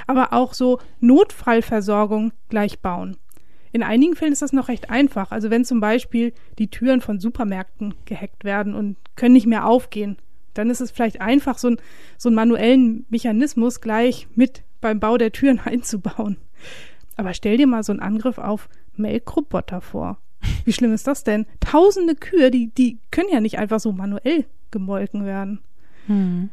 Aber 0.06 0.32
auch 0.32 0.54
so 0.54 0.80
Notfallversorgung 1.00 2.32
gleich 2.48 2.80
bauen. 2.80 3.16
In 3.72 3.82
einigen 3.82 4.16
Fällen 4.16 4.32
ist 4.32 4.42
das 4.42 4.52
noch 4.52 4.68
recht 4.68 4.90
einfach. 4.90 5.32
Also 5.32 5.50
wenn 5.50 5.64
zum 5.64 5.80
Beispiel 5.80 6.32
die 6.59 6.70
Türen 6.70 7.00
von 7.00 7.20
Supermärkten 7.20 7.94
gehackt 8.06 8.44
werden 8.44 8.74
und 8.74 8.96
können 9.16 9.35
nicht 9.35 9.46
mehr 9.46 9.66
aufgehen, 9.66 10.16
dann 10.54 10.70
ist 10.70 10.80
es 10.80 10.90
vielleicht 10.90 11.20
einfach, 11.20 11.59
so, 11.59 11.68
ein, 11.68 11.76
so 12.16 12.28
einen 12.28 12.37
manuellen 12.37 13.04
Mechanismus 13.11 13.80
gleich 13.80 14.28
mit 14.35 14.62
beim 14.81 15.01
Bau 15.01 15.17
der 15.17 15.33
Türen 15.33 15.61
einzubauen. 15.65 16.39
Aber 17.17 17.35
stell 17.35 17.57
dir 17.57 17.67
mal 17.67 17.83
so 17.83 17.93
einen 17.93 18.01
Angriff 18.01 18.39
auf 18.39 18.69
Melkroboter 18.95 19.81
vor. 19.81 20.19
Wie 20.65 20.73
schlimm 20.73 20.93
ist 20.93 21.07
das 21.07 21.25
denn? 21.25 21.47
Tausende 21.61 22.15
Kühe, 22.15 22.51
die, 22.51 22.69
die 22.69 22.99
können 23.11 23.29
ja 23.33 23.41
nicht 23.41 23.59
einfach 23.59 23.81
so 23.81 23.93
manuell 23.93 24.45
gemolken 24.71 25.25
werden. 25.25 25.61
Hm. 26.07 26.51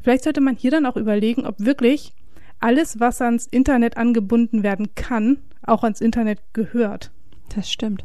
Vielleicht 0.00 0.24
sollte 0.24 0.40
man 0.40 0.56
hier 0.56 0.70
dann 0.70 0.86
auch 0.86 0.96
überlegen, 0.96 1.44
ob 1.46 1.58
wirklich 1.58 2.12
alles, 2.60 3.00
was 3.00 3.20
ans 3.20 3.46
Internet 3.46 3.96
angebunden 3.96 4.62
werden 4.62 4.94
kann, 4.94 5.38
auch 5.62 5.82
ans 5.82 6.00
Internet 6.00 6.40
gehört. 6.52 7.10
Das 7.54 7.70
stimmt. 7.70 8.04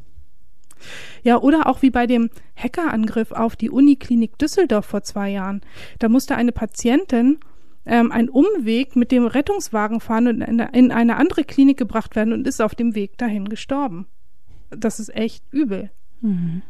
Ja, 1.24 1.39
oder 1.39 1.67
auch 1.67 1.82
wie 1.82 1.91
bei 1.91 2.08
dem 2.08 2.30
Hackerangriff 2.56 3.32
auf 3.32 3.56
die 3.56 3.69
Uniklinik 3.69 4.38
Düsseldorf 4.39 4.86
vor 4.86 5.04
zwei 5.04 5.30
Jahren. 5.30 5.62
Da 6.00 6.10
musste 6.10 6.36
eine 6.36 6.52
Patientin 6.52 7.39
ähm, 7.85 8.11
einen 8.11 8.29
Umweg 8.29 8.95
mit 8.95 9.11
dem 9.11 9.25
Rettungswagen 9.25 9.99
fahren 9.99 10.27
und 10.27 10.41
in, 10.41 10.59
in 10.59 10.91
eine 10.91 11.17
andere 11.17 11.43
Klinik 11.43 11.77
gebracht 11.77 12.15
werden 12.15 12.33
und 12.33 12.47
ist 12.47 12.61
auf 12.61 12.75
dem 12.75 12.95
Weg 12.95 13.17
dahin 13.17 13.49
gestorben. 13.49 14.07
Das 14.69 14.99
ist 14.99 15.13
echt 15.15 15.43
übel. 15.51 15.91
Mhm. 16.21 16.61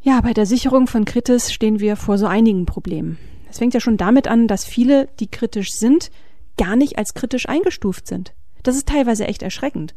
Ja, 0.00 0.20
bei 0.20 0.32
der 0.32 0.46
Sicherung 0.46 0.88
von 0.88 1.04
Kritis 1.04 1.52
stehen 1.52 1.78
wir 1.78 1.94
vor 1.96 2.18
so 2.18 2.26
einigen 2.26 2.66
Problemen. 2.66 3.18
Es 3.48 3.58
fängt 3.58 3.74
ja 3.74 3.80
schon 3.80 3.96
damit 3.96 4.26
an, 4.26 4.48
dass 4.48 4.64
viele, 4.64 5.08
die 5.20 5.28
kritisch 5.28 5.72
sind, 5.72 6.10
gar 6.56 6.74
nicht 6.74 6.98
als 6.98 7.14
kritisch 7.14 7.48
eingestuft 7.48 8.08
sind. 8.08 8.34
Das 8.62 8.76
ist 8.76 8.88
teilweise 8.88 9.26
echt 9.26 9.42
erschreckend. 9.42 9.94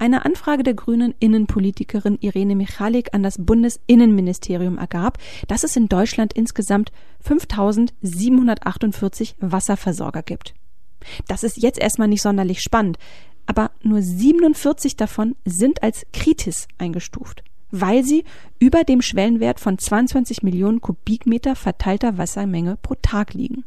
Eine 0.00 0.24
Anfrage 0.24 0.62
der 0.62 0.72
grünen 0.72 1.14
Innenpolitikerin 1.18 2.16
Irene 2.22 2.56
Michalik 2.56 3.12
an 3.12 3.22
das 3.22 3.36
Bundesinnenministerium 3.38 4.78
ergab, 4.78 5.18
dass 5.46 5.62
es 5.62 5.76
in 5.76 5.90
Deutschland 5.90 6.32
insgesamt 6.32 6.90
5748 7.20 9.36
Wasserversorger 9.40 10.22
gibt. 10.22 10.54
Das 11.28 11.44
ist 11.44 11.58
jetzt 11.58 11.78
erstmal 11.78 12.08
nicht 12.08 12.22
sonderlich 12.22 12.62
spannend, 12.62 12.96
aber 13.44 13.72
nur 13.82 14.00
47 14.00 14.96
davon 14.96 15.36
sind 15.44 15.82
als 15.82 16.06
Kritis 16.14 16.66
eingestuft, 16.78 17.44
weil 17.70 18.02
sie 18.02 18.24
über 18.58 18.84
dem 18.84 19.02
Schwellenwert 19.02 19.60
von 19.60 19.76
22 19.76 20.42
Millionen 20.42 20.80
Kubikmeter 20.80 21.54
verteilter 21.54 22.16
Wassermenge 22.16 22.78
pro 22.80 22.94
Tag 23.02 23.34
liegen. 23.34 23.66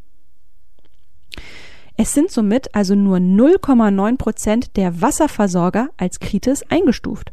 Es 1.95 2.13
sind 2.13 2.31
somit 2.31 2.73
also 2.73 2.95
nur 2.95 3.17
0,9 3.17 4.17
Prozent 4.17 4.77
der 4.77 5.01
Wasserversorger 5.01 5.89
als 5.97 6.19
Kritis 6.19 6.63
eingestuft. 6.69 7.31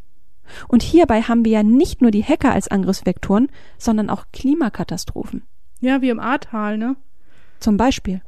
Und 0.68 0.83
hierbei 0.83 1.23
haben 1.23 1.44
wir 1.44 1.53
ja 1.53 1.62
nicht 1.62 2.03
nur 2.03 2.11
die 2.11 2.25
Hacker 2.25 2.53
als 2.53 2.68
Angriffsvektoren, 2.68 3.49
sondern 3.79 4.11
auch 4.11 4.27
Klimakatastrophen. 4.33 5.44
Ja, 5.81 6.03
wie 6.03 6.11
im 6.11 6.20
Ahrtal, 6.20 6.77
ne? 6.77 6.96
Zum 7.61 7.77
Beispiel. 7.77 8.20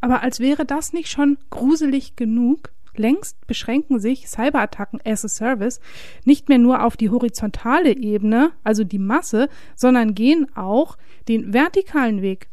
Aber 0.00 0.22
als 0.22 0.40
wäre 0.40 0.64
das 0.64 0.92
nicht 0.92 1.10
schon 1.10 1.38
gruselig 1.50 2.16
genug, 2.16 2.72
längst 2.96 3.46
beschränken 3.46 4.00
sich 4.00 4.28
Cyberattacken 4.28 5.00
as 5.04 5.24
a 5.24 5.28
Service 5.28 5.80
nicht 6.24 6.48
mehr 6.48 6.58
nur 6.58 6.84
auf 6.84 6.96
die 6.96 7.10
horizontale 7.10 7.96
Ebene, 7.96 8.52
also 8.64 8.82
die 8.84 8.98
Masse, 8.98 9.48
sondern 9.76 10.14
gehen 10.14 10.46
auch 10.56 10.96
den 11.28 11.52
vertikalen 11.52 12.22
Weg 12.22 12.48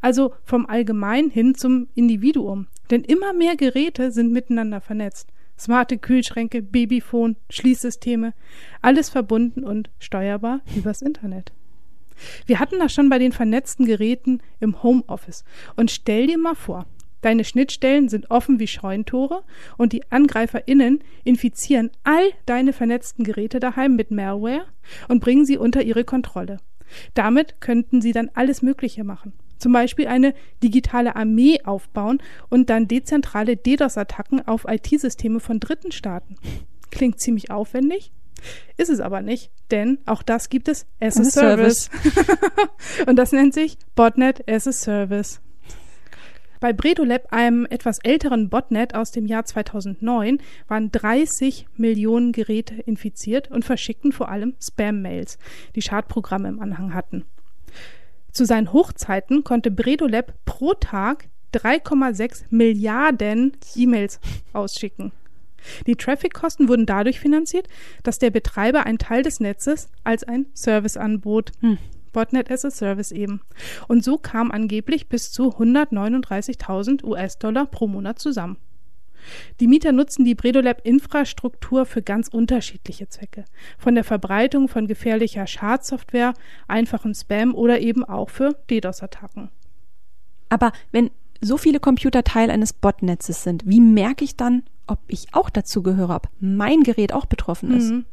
also 0.00 0.32
vom 0.44 0.66
Allgemein 0.66 1.30
hin 1.30 1.54
zum 1.54 1.88
Individuum. 1.94 2.66
Denn 2.90 3.04
immer 3.04 3.32
mehr 3.32 3.56
Geräte 3.56 4.12
sind 4.12 4.32
miteinander 4.32 4.80
vernetzt. 4.80 5.32
Smarte 5.58 5.98
Kühlschränke, 5.98 6.62
Babyphone, 6.62 7.36
Schließsysteme, 7.50 8.32
alles 8.80 9.08
verbunden 9.08 9.64
und 9.64 9.90
steuerbar 9.98 10.60
übers 10.76 11.02
Internet. 11.02 11.52
Wir 12.46 12.60
hatten 12.60 12.78
das 12.78 12.92
schon 12.92 13.08
bei 13.08 13.18
den 13.18 13.32
vernetzten 13.32 13.86
Geräten 13.86 14.40
im 14.60 14.82
Homeoffice. 14.82 15.44
Und 15.76 15.90
stell 15.90 16.26
dir 16.26 16.38
mal 16.38 16.54
vor, 16.54 16.86
deine 17.20 17.44
Schnittstellen 17.44 18.08
sind 18.08 18.30
offen 18.30 18.60
wie 18.60 18.66
Scheunentore 18.66 19.42
und 19.76 19.92
die 19.92 20.10
AngreiferInnen 20.10 21.00
infizieren 21.24 21.90
all 22.04 22.30
deine 22.46 22.72
vernetzten 22.72 23.24
Geräte 23.24 23.60
daheim 23.60 23.96
mit 23.96 24.10
Malware 24.10 24.64
und 25.08 25.20
bringen 25.20 25.44
sie 25.44 25.58
unter 25.58 25.82
ihre 25.82 26.04
Kontrolle. 26.04 26.58
Damit 27.14 27.60
könnten 27.60 28.00
sie 28.00 28.12
dann 28.12 28.30
alles 28.34 28.62
Mögliche 28.62 29.04
machen. 29.04 29.32
Zum 29.58 29.72
Beispiel 29.72 30.06
eine 30.06 30.34
digitale 30.62 31.16
Armee 31.16 31.60
aufbauen 31.64 32.18
und 32.48 32.70
dann 32.70 32.88
dezentrale 32.88 33.56
DDoS-Attacken 33.56 34.46
auf 34.46 34.66
IT-Systeme 34.68 35.40
von 35.40 35.60
Dritten 35.60 35.92
starten. 35.92 36.36
Klingt 36.90 37.20
ziemlich 37.20 37.50
aufwendig, 37.50 38.12
ist 38.76 38.90
es 38.90 39.00
aber 39.00 39.20
nicht, 39.20 39.50
denn 39.70 39.98
auch 40.06 40.22
das 40.22 40.48
gibt 40.48 40.68
es 40.68 40.86
as 41.00 41.18
a, 41.18 41.24
Service. 41.24 41.90
Service. 41.90 43.06
und 43.06 43.16
das 43.16 43.32
nennt 43.32 43.54
sich 43.54 43.78
Botnet 43.94 44.48
as 44.48 44.66
a 44.66 44.72
Service. 44.72 45.40
Bei 46.60 46.72
Bredolab, 46.72 47.32
einem 47.32 47.66
etwas 47.66 48.00
älteren 48.00 48.48
Botnet 48.48 48.94
aus 48.94 49.12
dem 49.12 49.26
Jahr 49.26 49.44
2009, 49.44 50.38
waren 50.66 50.90
30 50.90 51.66
Millionen 51.76 52.32
Geräte 52.32 52.74
infiziert 52.74 53.48
und 53.50 53.64
verschickten 53.64 54.10
vor 54.10 54.28
allem 54.28 54.54
Spam-Mails, 54.60 55.38
die 55.76 55.82
Schadprogramme 55.82 56.48
im 56.48 56.60
Anhang 56.60 56.94
hatten. 56.94 57.24
Zu 58.32 58.44
seinen 58.44 58.72
Hochzeiten 58.72 59.44
konnte 59.44 59.70
Bredolab 59.70 60.34
pro 60.44 60.74
Tag 60.74 61.28
3,6 61.54 62.44
Milliarden 62.50 63.56
E-Mails 63.74 64.20
ausschicken. 64.52 65.12
Die 65.86 65.96
Traffic-Kosten 65.96 66.68
wurden 66.68 66.86
dadurch 66.86 67.20
finanziert, 67.20 67.68
dass 68.02 68.18
der 68.18 68.30
Betreiber 68.30 68.86
einen 68.86 68.98
Teil 68.98 69.22
des 69.22 69.40
Netzes 69.40 69.88
als 70.04 70.24
ein 70.24 70.46
Service 70.54 70.96
anbot. 70.96 71.52
Hm. 71.60 71.78
Botnet 72.12 72.50
as 72.50 72.64
a 72.64 72.70
Service 72.70 73.12
eben. 73.12 73.40
Und 73.86 74.02
so 74.02 74.18
kam 74.18 74.50
angeblich 74.50 75.08
bis 75.08 75.30
zu 75.30 75.50
139.000 75.56 77.04
US-Dollar 77.04 77.66
pro 77.66 77.86
Monat 77.86 78.18
zusammen. 78.18 78.56
Die 79.60 79.68
Mieter 79.68 79.92
nutzen 79.92 80.24
die 80.24 80.34
Bredolab-Infrastruktur 80.34 81.86
für 81.86 82.02
ganz 82.02 82.28
unterschiedliche 82.28 83.08
Zwecke. 83.08 83.44
Von 83.78 83.94
der 83.94 84.04
Verbreitung 84.04 84.68
von 84.68 84.86
gefährlicher 84.86 85.46
Schadsoftware, 85.46 86.34
einfachen 86.66 87.14
Spam 87.14 87.54
oder 87.54 87.80
eben 87.80 88.04
auch 88.04 88.30
für 88.30 88.56
DDoS-Attacken. 88.70 89.50
Aber 90.48 90.72
wenn 90.92 91.10
so 91.40 91.56
viele 91.56 91.80
Computer 91.80 92.24
Teil 92.24 92.50
eines 92.50 92.72
Botnetzes 92.72 93.42
sind, 93.42 93.62
wie 93.66 93.80
merke 93.80 94.24
ich 94.24 94.36
dann, 94.36 94.64
ob 94.86 94.98
ich 95.08 95.26
auch 95.32 95.50
dazu 95.50 95.82
gehöre, 95.82 96.14
ob 96.16 96.28
mein 96.40 96.82
Gerät 96.82 97.12
auch 97.12 97.26
betroffen 97.26 97.76
ist? 97.76 97.90
Mhm. 97.90 98.04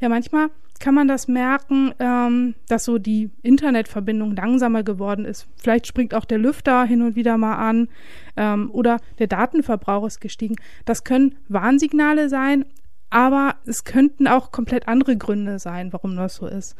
Ja, 0.00 0.08
manchmal 0.08 0.50
kann 0.80 0.94
man 0.94 1.06
das 1.06 1.28
merken, 1.28 1.94
ähm, 2.00 2.54
dass 2.66 2.84
so 2.84 2.98
die 2.98 3.30
Internetverbindung 3.42 4.34
langsamer 4.34 4.82
geworden 4.82 5.24
ist. 5.24 5.46
Vielleicht 5.56 5.86
springt 5.86 6.14
auch 6.14 6.24
der 6.24 6.38
Lüfter 6.38 6.84
hin 6.84 7.02
und 7.02 7.14
wieder 7.14 7.38
mal 7.38 7.56
an 7.56 7.88
ähm, 8.36 8.70
oder 8.72 8.98
der 9.18 9.28
Datenverbrauch 9.28 10.06
ist 10.06 10.20
gestiegen. 10.20 10.56
Das 10.86 11.04
können 11.04 11.36
Warnsignale 11.48 12.28
sein, 12.28 12.64
aber 13.10 13.56
es 13.66 13.84
könnten 13.84 14.26
auch 14.26 14.50
komplett 14.50 14.88
andere 14.88 15.16
Gründe 15.16 15.58
sein, 15.58 15.92
warum 15.92 16.16
das 16.16 16.36
so 16.36 16.46
ist. 16.46 16.74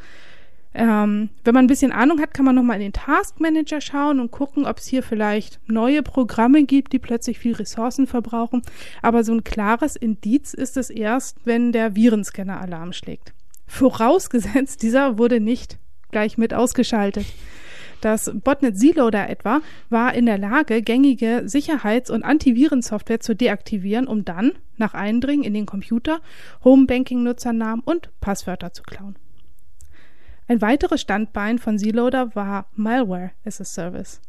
Ähm, 0.73 1.29
wenn 1.43 1.53
man 1.53 1.65
ein 1.65 1.67
bisschen 1.67 1.91
Ahnung 1.91 2.21
hat, 2.21 2.33
kann 2.33 2.45
man 2.45 2.55
nochmal 2.55 2.77
in 2.77 2.83
den 2.83 2.93
Task 2.93 3.39
Manager 3.41 3.81
schauen 3.81 4.19
und 4.19 4.31
gucken, 4.31 4.65
ob 4.65 4.77
es 4.77 4.87
hier 4.87 5.03
vielleicht 5.03 5.59
neue 5.69 6.01
Programme 6.01 6.63
gibt, 6.63 6.93
die 6.93 6.99
plötzlich 6.99 7.39
viel 7.39 7.53
Ressourcen 7.53 8.07
verbrauchen. 8.07 8.61
Aber 9.01 9.23
so 9.23 9.33
ein 9.33 9.43
klares 9.43 9.97
Indiz 9.97 10.53
ist 10.53 10.77
es 10.77 10.89
erst, 10.89 11.45
wenn 11.45 11.73
der 11.73 11.95
Virenscanner 11.95 12.61
Alarm 12.61 12.93
schlägt. 12.93 13.33
Vorausgesetzt, 13.71 14.83
dieser 14.83 15.17
wurde 15.17 15.39
nicht 15.39 15.79
gleich 16.11 16.37
mit 16.37 16.53
ausgeschaltet. 16.53 17.25
Das 18.01 18.29
Botnet 18.43 18.77
Zloader 18.77 19.29
etwa 19.29 19.61
war 19.89 20.13
in 20.13 20.25
der 20.25 20.37
Lage, 20.37 20.81
gängige 20.81 21.43
Sicherheits- 21.45 22.11
und 22.11 22.23
Antivirensoftware 22.23 23.21
zu 23.21 23.33
deaktivieren, 23.33 24.07
um 24.07 24.25
dann, 24.25 24.51
nach 24.75 24.93
Eindringen 24.93 25.45
in 25.45 25.53
den 25.53 25.65
Computer, 25.65 26.19
Homebanking-Nutzernamen 26.65 27.81
und 27.85 28.09
Passwörter 28.19 28.73
zu 28.73 28.83
klauen. 28.83 29.15
Ein 30.49 30.61
weiteres 30.61 30.99
Standbein 30.99 31.57
von 31.57 31.79
Zloader 31.79 32.35
war 32.35 32.67
Malware 32.75 33.31
as 33.45 33.61
a 33.61 33.63
Service. 33.63 34.19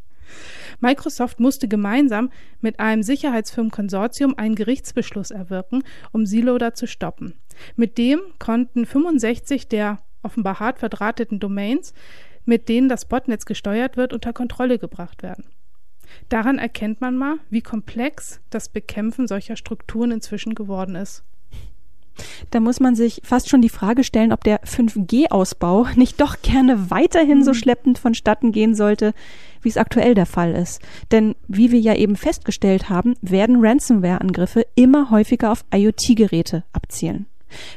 Microsoft 0.80 1.40
musste 1.40 1.66
gemeinsam 1.66 2.30
mit 2.60 2.78
einem 2.78 3.02
Sicherheitsfirmenkonsortium 3.02 4.38
einen 4.38 4.54
Gerichtsbeschluss 4.54 5.32
erwirken, 5.32 5.82
um 6.12 6.26
Zloader 6.26 6.74
zu 6.74 6.86
stoppen. 6.86 7.34
Mit 7.76 7.98
dem 7.98 8.20
konnten 8.38 8.86
65 8.86 9.68
der 9.68 9.98
offenbar 10.22 10.60
hart 10.60 10.78
verdrahteten 10.78 11.40
Domains, 11.40 11.94
mit 12.44 12.68
denen 12.68 12.88
das 12.88 13.04
Botnetz 13.04 13.44
gesteuert 13.44 13.96
wird, 13.96 14.12
unter 14.12 14.32
Kontrolle 14.32 14.78
gebracht 14.78 15.22
werden. 15.22 15.44
Daran 16.28 16.58
erkennt 16.58 17.00
man 17.00 17.16
mal, 17.16 17.36
wie 17.50 17.62
komplex 17.62 18.40
das 18.50 18.68
Bekämpfen 18.68 19.26
solcher 19.26 19.56
Strukturen 19.56 20.10
inzwischen 20.10 20.54
geworden 20.54 20.94
ist. 20.94 21.24
Da 22.50 22.60
muss 22.60 22.80
man 22.80 22.94
sich 22.94 23.22
fast 23.24 23.48
schon 23.48 23.62
die 23.62 23.70
Frage 23.70 24.04
stellen, 24.04 24.32
ob 24.32 24.44
der 24.44 24.60
5G-Ausbau 24.64 25.86
nicht 25.96 26.20
doch 26.20 26.42
gerne 26.42 26.90
weiterhin 26.90 27.42
so 27.42 27.52
hm. 27.52 27.58
schleppend 27.58 27.98
vonstatten 27.98 28.52
gehen 28.52 28.74
sollte, 28.74 29.14
wie 29.62 29.68
es 29.68 29.76
aktuell 29.76 30.14
der 30.14 30.26
Fall 30.26 30.54
ist. 30.54 30.82
Denn 31.10 31.34
wie 31.48 31.70
wir 31.72 31.80
ja 31.80 31.94
eben 31.94 32.16
festgestellt 32.16 32.90
haben, 32.90 33.14
werden 33.22 33.64
Ransomware-Angriffe 33.64 34.66
immer 34.74 35.10
häufiger 35.10 35.52
auf 35.52 35.64
IoT-Geräte 35.72 36.64
abzielen. 36.72 37.26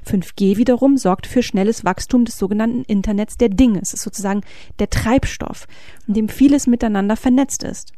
5G 0.06 0.58
wiederum 0.58 0.98
sorgt 0.98 1.28
für 1.28 1.44
schnelles 1.44 1.86
Wachstum 1.86 2.26
des 2.26 2.38
sogenannten 2.38 2.84
Internets 2.84 3.38
der 3.38 3.50
Dinge. 3.50 3.80
Es 3.82 3.94
ist 3.94 4.04
sozusagen 4.04 4.42
der 4.80 4.90
Treibstoff, 4.90 5.68
in 6.08 6.14
dem 6.14 6.30
vieles 6.30 6.68
miteinander 6.68 7.16
vernetzt 7.16 7.64
ist. 7.64 7.94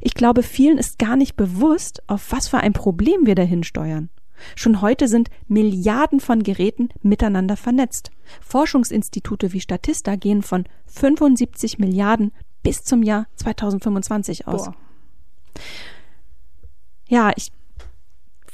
Ich 0.00 0.14
glaube, 0.14 0.42
vielen 0.42 0.78
ist 0.78 0.98
gar 0.98 1.16
nicht 1.16 1.36
bewusst, 1.36 2.02
auf 2.06 2.32
was 2.32 2.48
für 2.48 2.58
ein 2.58 2.72
Problem 2.72 3.26
wir 3.26 3.34
dahin 3.34 3.64
steuern. 3.64 4.08
Schon 4.56 4.80
heute 4.80 5.08
sind 5.08 5.30
Milliarden 5.46 6.20
von 6.20 6.42
Geräten 6.42 6.88
miteinander 7.02 7.56
vernetzt. 7.56 8.10
Forschungsinstitute 8.40 9.52
wie 9.52 9.60
Statista 9.60 10.16
gehen 10.16 10.42
von 10.42 10.64
75 10.86 11.78
Milliarden 11.78 12.32
bis 12.62 12.82
zum 12.82 13.02
Jahr 13.02 13.26
2025 13.36 14.48
aus. 14.48 14.64
Boah. 14.64 14.74
Ja, 17.08 17.32
ich 17.36 17.52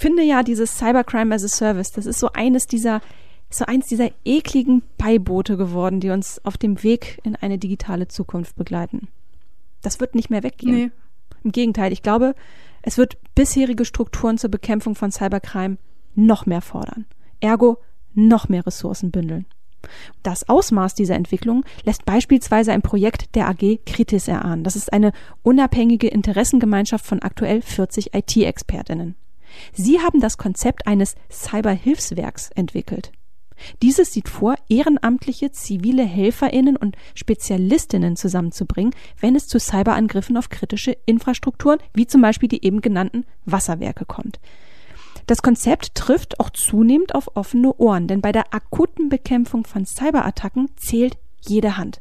finde 0.00 0.22
ja 0.22 0.42
dieses 0.42 0.78
Cybercrime 0.78 1.34
as 1.34 1.44
a 1.44 1.48
Service, 1.48 1.92
das 1.92 2.06
ist 2.06 2.18
so 2.18 2.32
eines 2.32 2.66
dieser 2.66 3.00
so 3.52 3.66
eins 3.66 3.88
dieser 3.88 4.10
ekligen 4.24 4.82
Beiboote 4.96 5.56
geworden, 5.56 5.98
die 5.98 6.10
uns 6.10 6.44
auf 6.44 6.56
dem 6.56 6.82
Weg 6.84 7.18
in 7.24 7.34
eine 7.34 7.58
digitale 7.58 8.06
Zukunft 8.06 8.54
begleiten. 8.54 9.08
Das 9.82 9.98
wird 9.98 10.14
nicht 10.14 10.30
mehr 10.30 10.44
weggehen. 10.44 10.74
Nee. 10.74 10.90
Im 11.42 11.50
Gegenteil, 11.50 11.92
ich 11.92 12.02
glaube, 12.02 12.34
es 12.82 12.96
wird 12.96 13.18
bisherige 13.34 13.84
Strukturen 13.84 14.38
zur 14.38 14.50
Bekämpfung 14.50 14.94
von 14.94 15.10
Cybercrime 15.10 15.78
noch 16.14 16.46
mehr 16.46 16.60
fordern. 16.60 17.06
Ergo 17.40 17.78
noch 18.14 18.48
mehr 18.48 18.64
Ressourcen 18.64 19.10
bündeln. 19.10 19.46
Das 20.22 20.48
Ausmaß 20.48 20.94
dieser 20.94 21.16
Entwicklung 21.16 21.64
lässt 21.84 22.04
beispielsweise 22.04 22.72
ein 22.72 22.82
Projekt 22.82 23.34
der 23.34 23.48
AG 23.48 23.80
Kritis 23.84 24.28
erahnen. 24.28 24.62
Das 24.62 24.76
ist 24.76 24.92
eine 24.92 25.12
unabhängige 25.42 26.08
Interessengemeinschaft 26.08 27.04
von 27.04 27.20
aktuell 27.20 27.62
40 27.62 28.14
IT-Expertinnen. 28.14 29.16
Sie 29.72 30.00
haben 30.00 30.20
das 30.20 30.38
Konzept 30.38 30.86
eines 30.86 31.14
Cyberhilfswerks 31.30 32.50
entwickelt. 32.54 33.12
Dieses 33.82 34.12
sieht 34.12 34.28
vor, 34.28 34.54
ehrenamtliche 34.68 35.52
zivile 35.52 36.02
Helferinnen 36.02 36.76
und 36.76 36.96
Spezialistinnen 37.14 38.16
zusammenzubringen, 38.16 38.94
wenn 39.20 39.36
es 39.36 39.48
zu 39.48 39.58
Cyberangriffen 39.58 40.36
auf 40.36 40.48
kritische 40.48 40.96
Infrastrukturen, 41.06 41.78
wie 41.94 42.06
zum 42.06 42.22
Beispiel 42.22 42.48
die 42.48 42.64
eben 42.64 42.80
genannten 42.80 43.26
Wasserwerke 43.44 44.04
kommt. 44.04 44.40
Das 45.26 45.42
Konzept 45.42 45.94
trifft 45.94 46.40
auch 46.40 46.50
zunehmend 46.50 47.14
auf 47.14 47.36
offene 47.36 47.74
Ohren, 47.76 48.08
denn 48.08 48.20
bei 48.20 48.32
der 48.32 48.52
akuten 48.54 49.08
Bekämpfung 49.08 49.64
von 49.64 49.84
Cyberattacken 49.84 50.70
zählt 50.76 51.18
jede 51.40 51.76
Hand. 51.76 52.00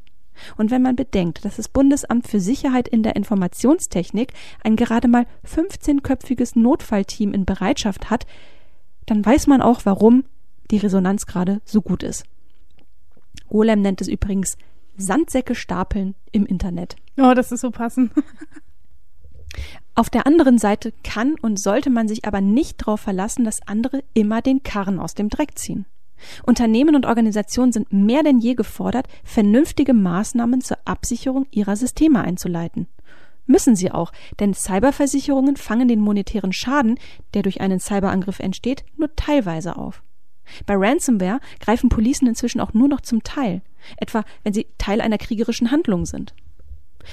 Und 0.57 0.71
wenn 0.71 0.81
man 0.81 0.95
bedenkt, 0.95 1.45
dass 1.45 1.57
das 1.57 1.69
Bundesamt 1.69 2.27
für 2.27 2.39
Sicherheit 2.39 2.87
in 2.87 3.03
der 3.03 3.15
Informationstechnik 3.15 4.33
ein 4.63 4.75
gerade 4.75 5.07
mal 5.07 5.25
15-köpfiges 5.45 6.57
Notfallteam 6.57 7.33
in 7.33 7.45
Bereitschaft 7.45 8.09
hat, 8.09 8.25
dann 9.05 9.25
weiß 9.25 9.47
man 9.47 9.61
auch, 9.61 9.81
warum 9.85 10.23
die 10.71 10.77
Resonanz 10.77 11.25
gerade 11.25 11.61
so 11.65 11.81
gut 11.81 12.03
ist. 12.03 12.25
Golem 13.47 13.81
nennt 13.81 14.01
es 14.01 14.07
übrigens 14.07 14.57
Sandsäcke 14.97 15.55
stapeln 15.55 16.15
im 16.31 16.45
Internet. 16.45 16.95
Oh, 17.17 17.33
das 17.33 17.51
ist 17.51 17.61
so 17.61 17.71
passend. 17.71 18.11
Auf 19.95 20.09
der 20.09 20.27
anderen 20.27 20.57
Seite 20.57 20.93
kann 21.03 21.35
und 21.41 21.59
sollte 21.59 21.89
man 21.89 22.07
sich 22.07 22.25
aber 22.25 22.41
nicht 22.41 22.81
darauf 22.81 23.01
verlassen, 23.01 23.43
dass 23.43 23.67
andere 23.67 24.03
immer 24.13 24.41
den 24.41 24.63
Karren 24.63 24.99
aus 24.99 25.15
dem 25.15 25.29
Dreck 25.29 25.57
ziehen. 25.57 25.85
Unternehmen 26.43 26.95
und 26.95 27.05
Organisationen 27.05 27.71
sind 27.71 27.91
mehr 27.93 28.23
denn 28.23 28.39
je 28.39 28.55
gefordert, 28.55 29.07
vernünftige 29.23 29.93
Maßnahmen 29.93 30.61
zur 30.61 30.77
Absicherung 30.85 31.47
ihrer 31.51 31.75
Systeme 31.75 32.21
einzuleiten. 32.21 32.87
Müssen 33.45 33.75
sie 33.75 33.91
auch, 33.91 34.11
denn 34.39 34.53
Cyberversicherungen 34.53 35.55
fangen 35.57 35.87
den 35.87 36.01
monetären 36.01 36.53
Schaden, 36.53 36.99
der 37.33 37.41
durch 37.41 37.61
einen 37.61 37.79
Cyberangriff 37.79 38.39
entsteht, 38.39 38.85
nur 38.95 39.15
teilweise 39.15 39.75
auf. 39.75 40.03
Bei 40.65 40.75
Ransomware 40.77 41.39
greifen 41.59 41.89
Policen 41.89 42.27
inzwischen 42.27 42.61
auch 42.61 42.73
nur 42.73 42.87
noch 42.87 43.01
zum 43.01 43.23
Teil, 43.23 43.61
etwa 43.97 44.23
wenn 44.43 44.53
sie 44.53 44.67
Teil 44.77 45.01
einer 45.01 45.17
kriegerischen 45.17 45.71
Handlung 45.71 46.05
sind. 46.05 46.35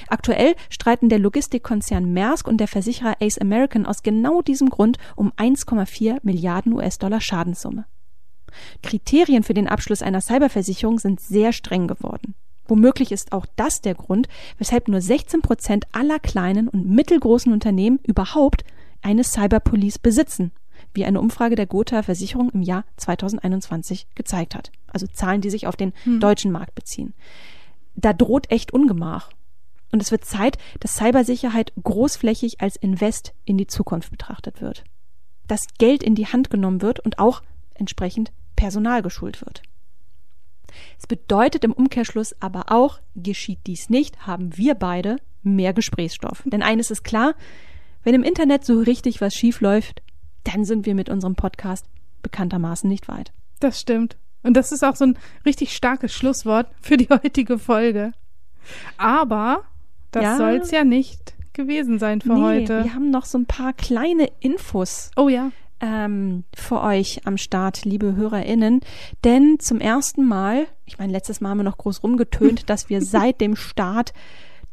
Aktuell 0.09 0.57
streiten 0.69 1.09
der 1.09 1.19
Logistikkonzern 1.19 2.12
Maersk 2.12 2.47
und 2.47 2.59
der 2.59 2.69
Versicherer 2.69 3.16
Ace 3.21 3.38
American 3.38 3.87
aus 3.87 4.03
genau 4.03 4.42
diesem 4.42 4.69
Grund 4.69 4.99
um 5.14 5.33
1,4 5.33 6.19
Milliarden 6.23 6.73
US-Dollar 6.75 7.21
Schadenssumme. 7.21 7.87
Kriterien 8.82 9.42
für 9.42 9.54
den 9.54 9.68
Abschluss 9.68 10.02
einer 10.02 10.20
Cyberversicherung 10.20 10.98
sind 10.98 11.20
sehr 11.20 11.52
streng 11.52 11.87
geworden. 11.87 12.35
Womöglich 12.68 13.12
ist 13.12 13.32
auch 13.32 13.46
das 13.56 13.80
der 13.80 13.94
Grund, 13.94 14.28
weshalb 14.59 14.88
nur 14.88 15.00
16 15.00 15.40
Prozent 15.40 15.87
aller 15.92 16.18
kleinen 16.18 16.68
und 16.68 16.88
mittelgroßen 16.88 17.52
Unternehmen 17.52 18.00
überhaupt 18.02 18.64
eine 19.02 19.22
Cyberpolice 19.22 20.00
besitzen 20.00 20.52
wie 20.96 21.04
eine 21.04 21.20
Umfrage 21.20 21.54
der 21.54 21.66
Gotha 21.66 22.02
Versicherung 22.02 22.50
im 22.50 22.62
Jahr 22.62 22.85
2021 22.96 24.09
gezeigt 24.14 24.54
hat. 24.54 24.72
Also 24.88 25.06
Zahlen, 25.06 25.40
die 25.40 25.50
sich 25.50 25.66
auf 25.66 25.76
den 25.76 25.92
hm. 26.04 26.20
deutschen 26.20 26.50
Markt 26.50 26.74
beziehen. 26.74 27.14
Da 27.94 28.12
droht 28.12 28.50
echt 28.50 28.72
Ungemach. 28.72 29.30
Und 29.92 30.02
es 30.02 30.11
wird 30.11 30.24
Zeit, 30.24 30.59
dass 30.80 30.96
Cybersicherheit 30.96 31.72
großflächig 31.82 32.61
als 32.61 32.76
Invest 32.76 33.35
in 33.44 33.56
die 33.56 33.66
Zukunft 33.66 34.11
betrachtet 34.11 34.61
wird. 34.61 34.85
Dass 35.46 35.68
Geld 35.78 36.02
in 36.02 36.14
die 36.14 36.26
Hand 36.26 36.50
genommen 36.50 36.82
wird 36.82 37.00
und 37.00 37.18
auch 37.18 37.42
entsprechend 37.81 38.33
Personal 38.57 39.03
geschult 39.03 39.41
wird. 39.45 39.62
Es 40.99 41.07
bedeutet 41.07 41.65
im 41.65 41.73
Umkehrschluss 41.73 42.35
aber 42.41 42.67
auch, 42.69 43.01
geschieht 43.15 43.61
dies 43.67 43.91
nicht, 43.91 44.27
haben 44.27 44.57
wir 44.57 44.75
beide 44.75 45.17
mehr 45.43 45.73
Gesprächsstoff. 45.73 46.43
Denn 46.47 46.62
eines 46.62 46.91
ist 46.91 47.05
klar, 47.05 47.35
wenn 48.03 48.15
im 48.15 48.23
Internet 48.23 48.65
so 48.65 48.81
richtig 48.81 49.21
was 49.21 49.35
schief 49.35 49.61
läuft, 49.61 50.03
dann 50.45 50.65
sind 50.65 50.87
wir 50.87 50.95
mit 50.95 51.09
unserem 51.09 51.35
Podcast 51.35 51.87
bekanntermaßen 52.23 52.89
nicht 52.89 53.09
weit. 53.09 53.33
Das 53.61 53.81
stimmt. 53.81 54.17
Und 54.43 54.55
das 54.55 54.71
ist 54.71 54.85
auch 54.85 54.97
so 54.97 55.07
ein 55.07 55.19
richtig 55.45 55.75
starkes 55.75 56.12
Schlusswort 56.12 56.69
für 56.81 56.97
die 56.97 57.09
heutige 57.11 57.59
Folge. 57.59 58.12
Aber 58.97 59.65
das 60.11 60.23
ja. 60.23 60.37
soll 60.37 60.57
es 60.57 60.71
ja 60.71 60.85
nicht 60.85 61.35
gewesen 61.53 61.99
sein 61.99 62.21
für 62.21 62.35
nee, 62.35 62.43
heute. 62.43 62.85
Wir 62.85 62.95
haben 62.95 63.11
noch 63.11 63.25
so 63.25 63.39
ein 63.39 63.47
paar 63.47 63.73
kleine 63.73 64.31
Infos. 64.41 65.11
Oh 65.17 65.29
ja. 65.29 65.51
Ähm, 65.81 66.45
für 66.55 66.81
euch 66.81 67.21
am 67.27 67.37
Start, 67.37 67.85
liebe 67.85 68.17
HörerInnen. 68.17 68.81
Denn 69.25 69.59
zum 69.59 69.81
ersten 69.81 70.27
Mal, 70.27 70.67
ich 70.87 70.99
meine, 70.99 71.12
letztes 71.12 71.41
Mal 71.41 71.51
haben 71.51 71.59
wir 71.59 71.65
noch 71.65 71.79
groß 71.79 72.03
rumgetönt, 72.03 72.65
dass 72.71 72.89
wir 72.89 73.03
seit 73.03 73.41
dem 73.41 73.57
Start 73.57 74.12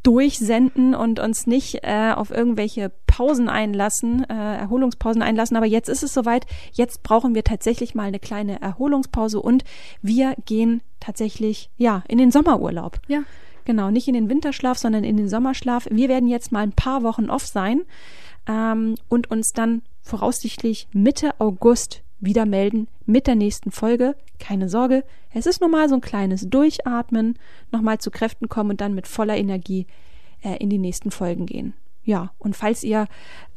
durchsenden 0.04 0.94
und 0.94 1.18
uns 1.18 1.46
nicht 1.46 1.80
äh, 1.82 2.12
auf 2.14 2.30
irgendwelche 2.30 2.92
Pausen 3.06 3.48
einlassen, 3.48 4.24
äh, 4.28 4.56
Erholungspausen 4.56 5.22
einlassen. 5.22 5.56
Aber 5.56 5.66
jetzt 5.66 5.88
ist 5.88 6.02
es 6.02 6.14
soweit. 6.14 6.46
Jetzt 6.72 7.02
brauchen 7.02 7.34
wir 7.34 7.42
tatsächlich 7.42 7.94
mal 7.94 8.04
eine 8.04 8.20
kleine 8.20 8.60
Erholungspause 8.60 9.40
und 9.40 9.64
wir 10.02 10.34
gehen 10.44 10.82
tatsächlich 11.00 11.70
ja 11.76 12.04
in 12.06 12.18
den 12.18 12.30
Sommerurlaub. 12.30 13.00
Ja. 13.08 13.24
Genau, 13.64 13.90
nicht 13.90 14.08
in 14.08 14.14
den 14.14 14.28
Winterschlaf, 14.28 14.76
sondern 14.76 15.04
in 15.04 15.16
den 15.16 15.30
Sommerschlaf. 15.30 15.88
Wir 15.90 16.10
werden 16.10 16.28
jetzt 16.28 16.52
mal 16.52 16.60
ein 16.60 16.72
paar 16.72 17.02
Wochen 17.02 17.30
off 17.30 17.46
sein 17.46 17.80
ähm, 18.46 18.96
und 19.08 19.30
uns 19.30 19.52
dann 19.52 19.82
voraussichtlich 20.02 20.88
Mitte 20.92 21.38
August 21.40 22.02
wieder 22.20 22.46
melden 22.46 22.88
mit 23.06 23.26
der 23.26 23.34
nächsten 23.34 23.70
Folge. 23.70 24.16
Keine 24.38 24.68
Sorge, 24.68 25.04
es 25.32 25.46
ist 25.46 25.60
normal 25.60 25.88
so 25.88 25.96
ein 25.96 26.00
kleines 26.00 26.48
Durchatmen, 26.48 27.38
nochmal 27.70 27.98
zu 27.98 28.10
Kräften 28.10 28.48
kommen 28.48 28.70
und 28.70 28.80
dann 28.80 28.94
mit 28.94 29.06
voller 29.06 29.36
Energie 29.36 29.86
äh, 30.42 30.56
in 30.56 30.70
die 30.70 30.78
nächsten 30.78 31.10
Folgen 31.10 31.46
gehen. 31.46 31.74
Ja, 32.04 32.32
und 32.38 32.54
falls 32.54 32.84
ihr 32.84 33.06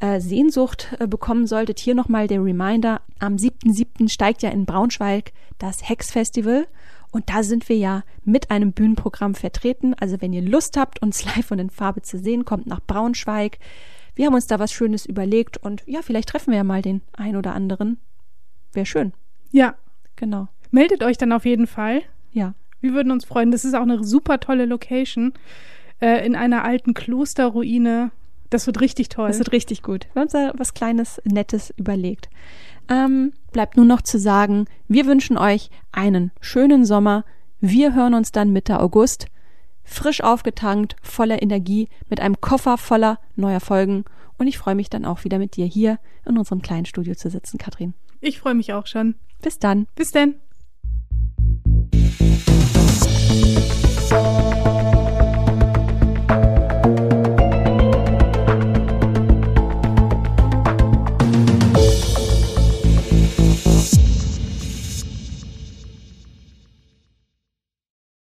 äh, 0.00 0.20
Sehnsucht 0.20 0.96
äh, 0.98 1.06
bekommen 1.06 1.46
solltet, 1.46 1.78
hier 1.78 1.94
nochmal 1.94 2.28
der 2.28 2.42
Reminder, 2.42 3.02
am 3.18 3.36
7.7. 3.36 4.08
steigt 4.08 4.42
ja 4.42 4.48
in 4.50 4.64
Braunschweig 4.64 5.32
das 5.58 5.86
Hex 5.86 6.10
Festival 6.10 6.66
und 7.10 7.28
da 7.28 7.42
sind 7.42 7.68
wir 7.68 7.76
ja 7.76 8.04
mit 8.24 8.50
einem 8.50 8.72
Bühnenprogramm 8.72 9.34
vertreten. 9.34 9.94
Also 9.94 10.20
wenn 10.20 10.32
ihr 10.32 10.42
Lust 10.42 10.76
habt, 10.78 11.02
uns 11.02 11.24
live 11.36 11.50
und 11.50 11.58
in 11.58 11.70
Farbe 11.70 12.02
zu 12.02 12.18
sehen, 12.18 12.46
kommt 12.46 12.66
nach 12.66 12.80
Braunschweig. 12.86 13.58
Wir 14.18 14.26
haben 14.26 14.34
uns 14.34 14.48
da 14.48 14.58
was 14.58 14.72
Schönes 14.72 15.06
überlegt 15.06 15.58
und 15.58 15.84
ja, 15.86 16.02
vielleicht 16.02 16.30
treffen 16.30 16.50
wir 16.50 16.56
ja 16.56 16.64
mal 16.64 16.82
den 16.82 17.02
ein 17.12 17.36
oder 17.36 17.54
anderen 17.54 17.98
Wäre 18.72 18.86
schön. 18.86 19.12
Ja. 19.50 19.74
Genau. 20.16 20.48
Meldet 20.70 21.02
euch 21.02 21.16
dann 21.16 21.32
auf 21.32 21.44
jeden 21.44 21.66
Fall. 21.66 22.02
Ja. 22.32 22.54
Wir 22.80 22.92
würden 22.92 23.12
uns 23.12 23.24
freuen. 23.24 23.50
Das 23.50 23.64
ist 23.64 23.74
auch 23.74 23.82
eine 23.82 24.02
super 24.04 24.40
tolle 24.40 24.66
Location 24.66 25.32
äh, 26.00 26.24
in 26.26 26.36
einer 26.36 26.64
alten 26.64 26.94
Klosterruine. 26.94 28.10
Das 28.50 28.66
wird 28.66 28.80
richtig 28.80 29.08
toll. 29.08 29.28
Das 29.28 29.38
wird 29.38 29.52
richtig 29.52 29.82
gut. 29.82 30.06
Wir 30.12 30.20
haben 30.20 30.26
uns 30.26 30.32
da 30.32 30.52
was 30.56 30.74
Kleines, 30.74 31.20
Nettes 31.24 31.72
überlegt. 31.76 32.28
Ähm, 32.88 33.32
bleibt 33.52 33.76
nur 33.76 33.86
noch 33.86 34.02
zu 34.02 34.18
sagen, 34.18 34.66
wir 34.88 35.06
wünschen 35.06 35.36
euch 35.36 35.70
einen 35.92 36.30
schönen 36.40 36.84
Sommer. 36.84 37.24
Wir 37.60 37.94
hören 37.94 38.14
uns 38.14 38.32
dann 38.32 38.52
Mitte 38.52 38.80
August 38.80 39.26
frisch 39.88 40.22
aufgetankt, 40.22 40.96
voller 41.02 41.42
Energie, 41.42 41.88
mit 42.08 42.20
einem 42.20 42.40
Koffer 42.40 42.78
voller 42.78 43.18
neuer 43.36 43.60
Folgen. 43.60 44.04
Und 44.36 44.46
ich 44.46 44.58
freue 44.58 44.74
mich 44.74 44.90
dann 44.90 45.04
auch 45.04 45.24
wieder 45.24 45.38
mit 45.38 45.56
dir 45.56 45.66
hier 45.66 45.98
in 46.24 46.38
unserem 46.38 46.62
kleinen 46.62 46.86
Studio 46.86 47.14
zu 47.14 47.30
sitzen, 47.30 47.58
Katrin. 47.58 47.94
Ich 48.20 48.38
freue 48.38 48.54
mich 48.54 48.72
auch 48.72 48.86
schon. 48.86 49.14
Bis 49.42 49.58
dann. 49.58 49.86
Bis 49.94 50.12
denn. 50.12 50.36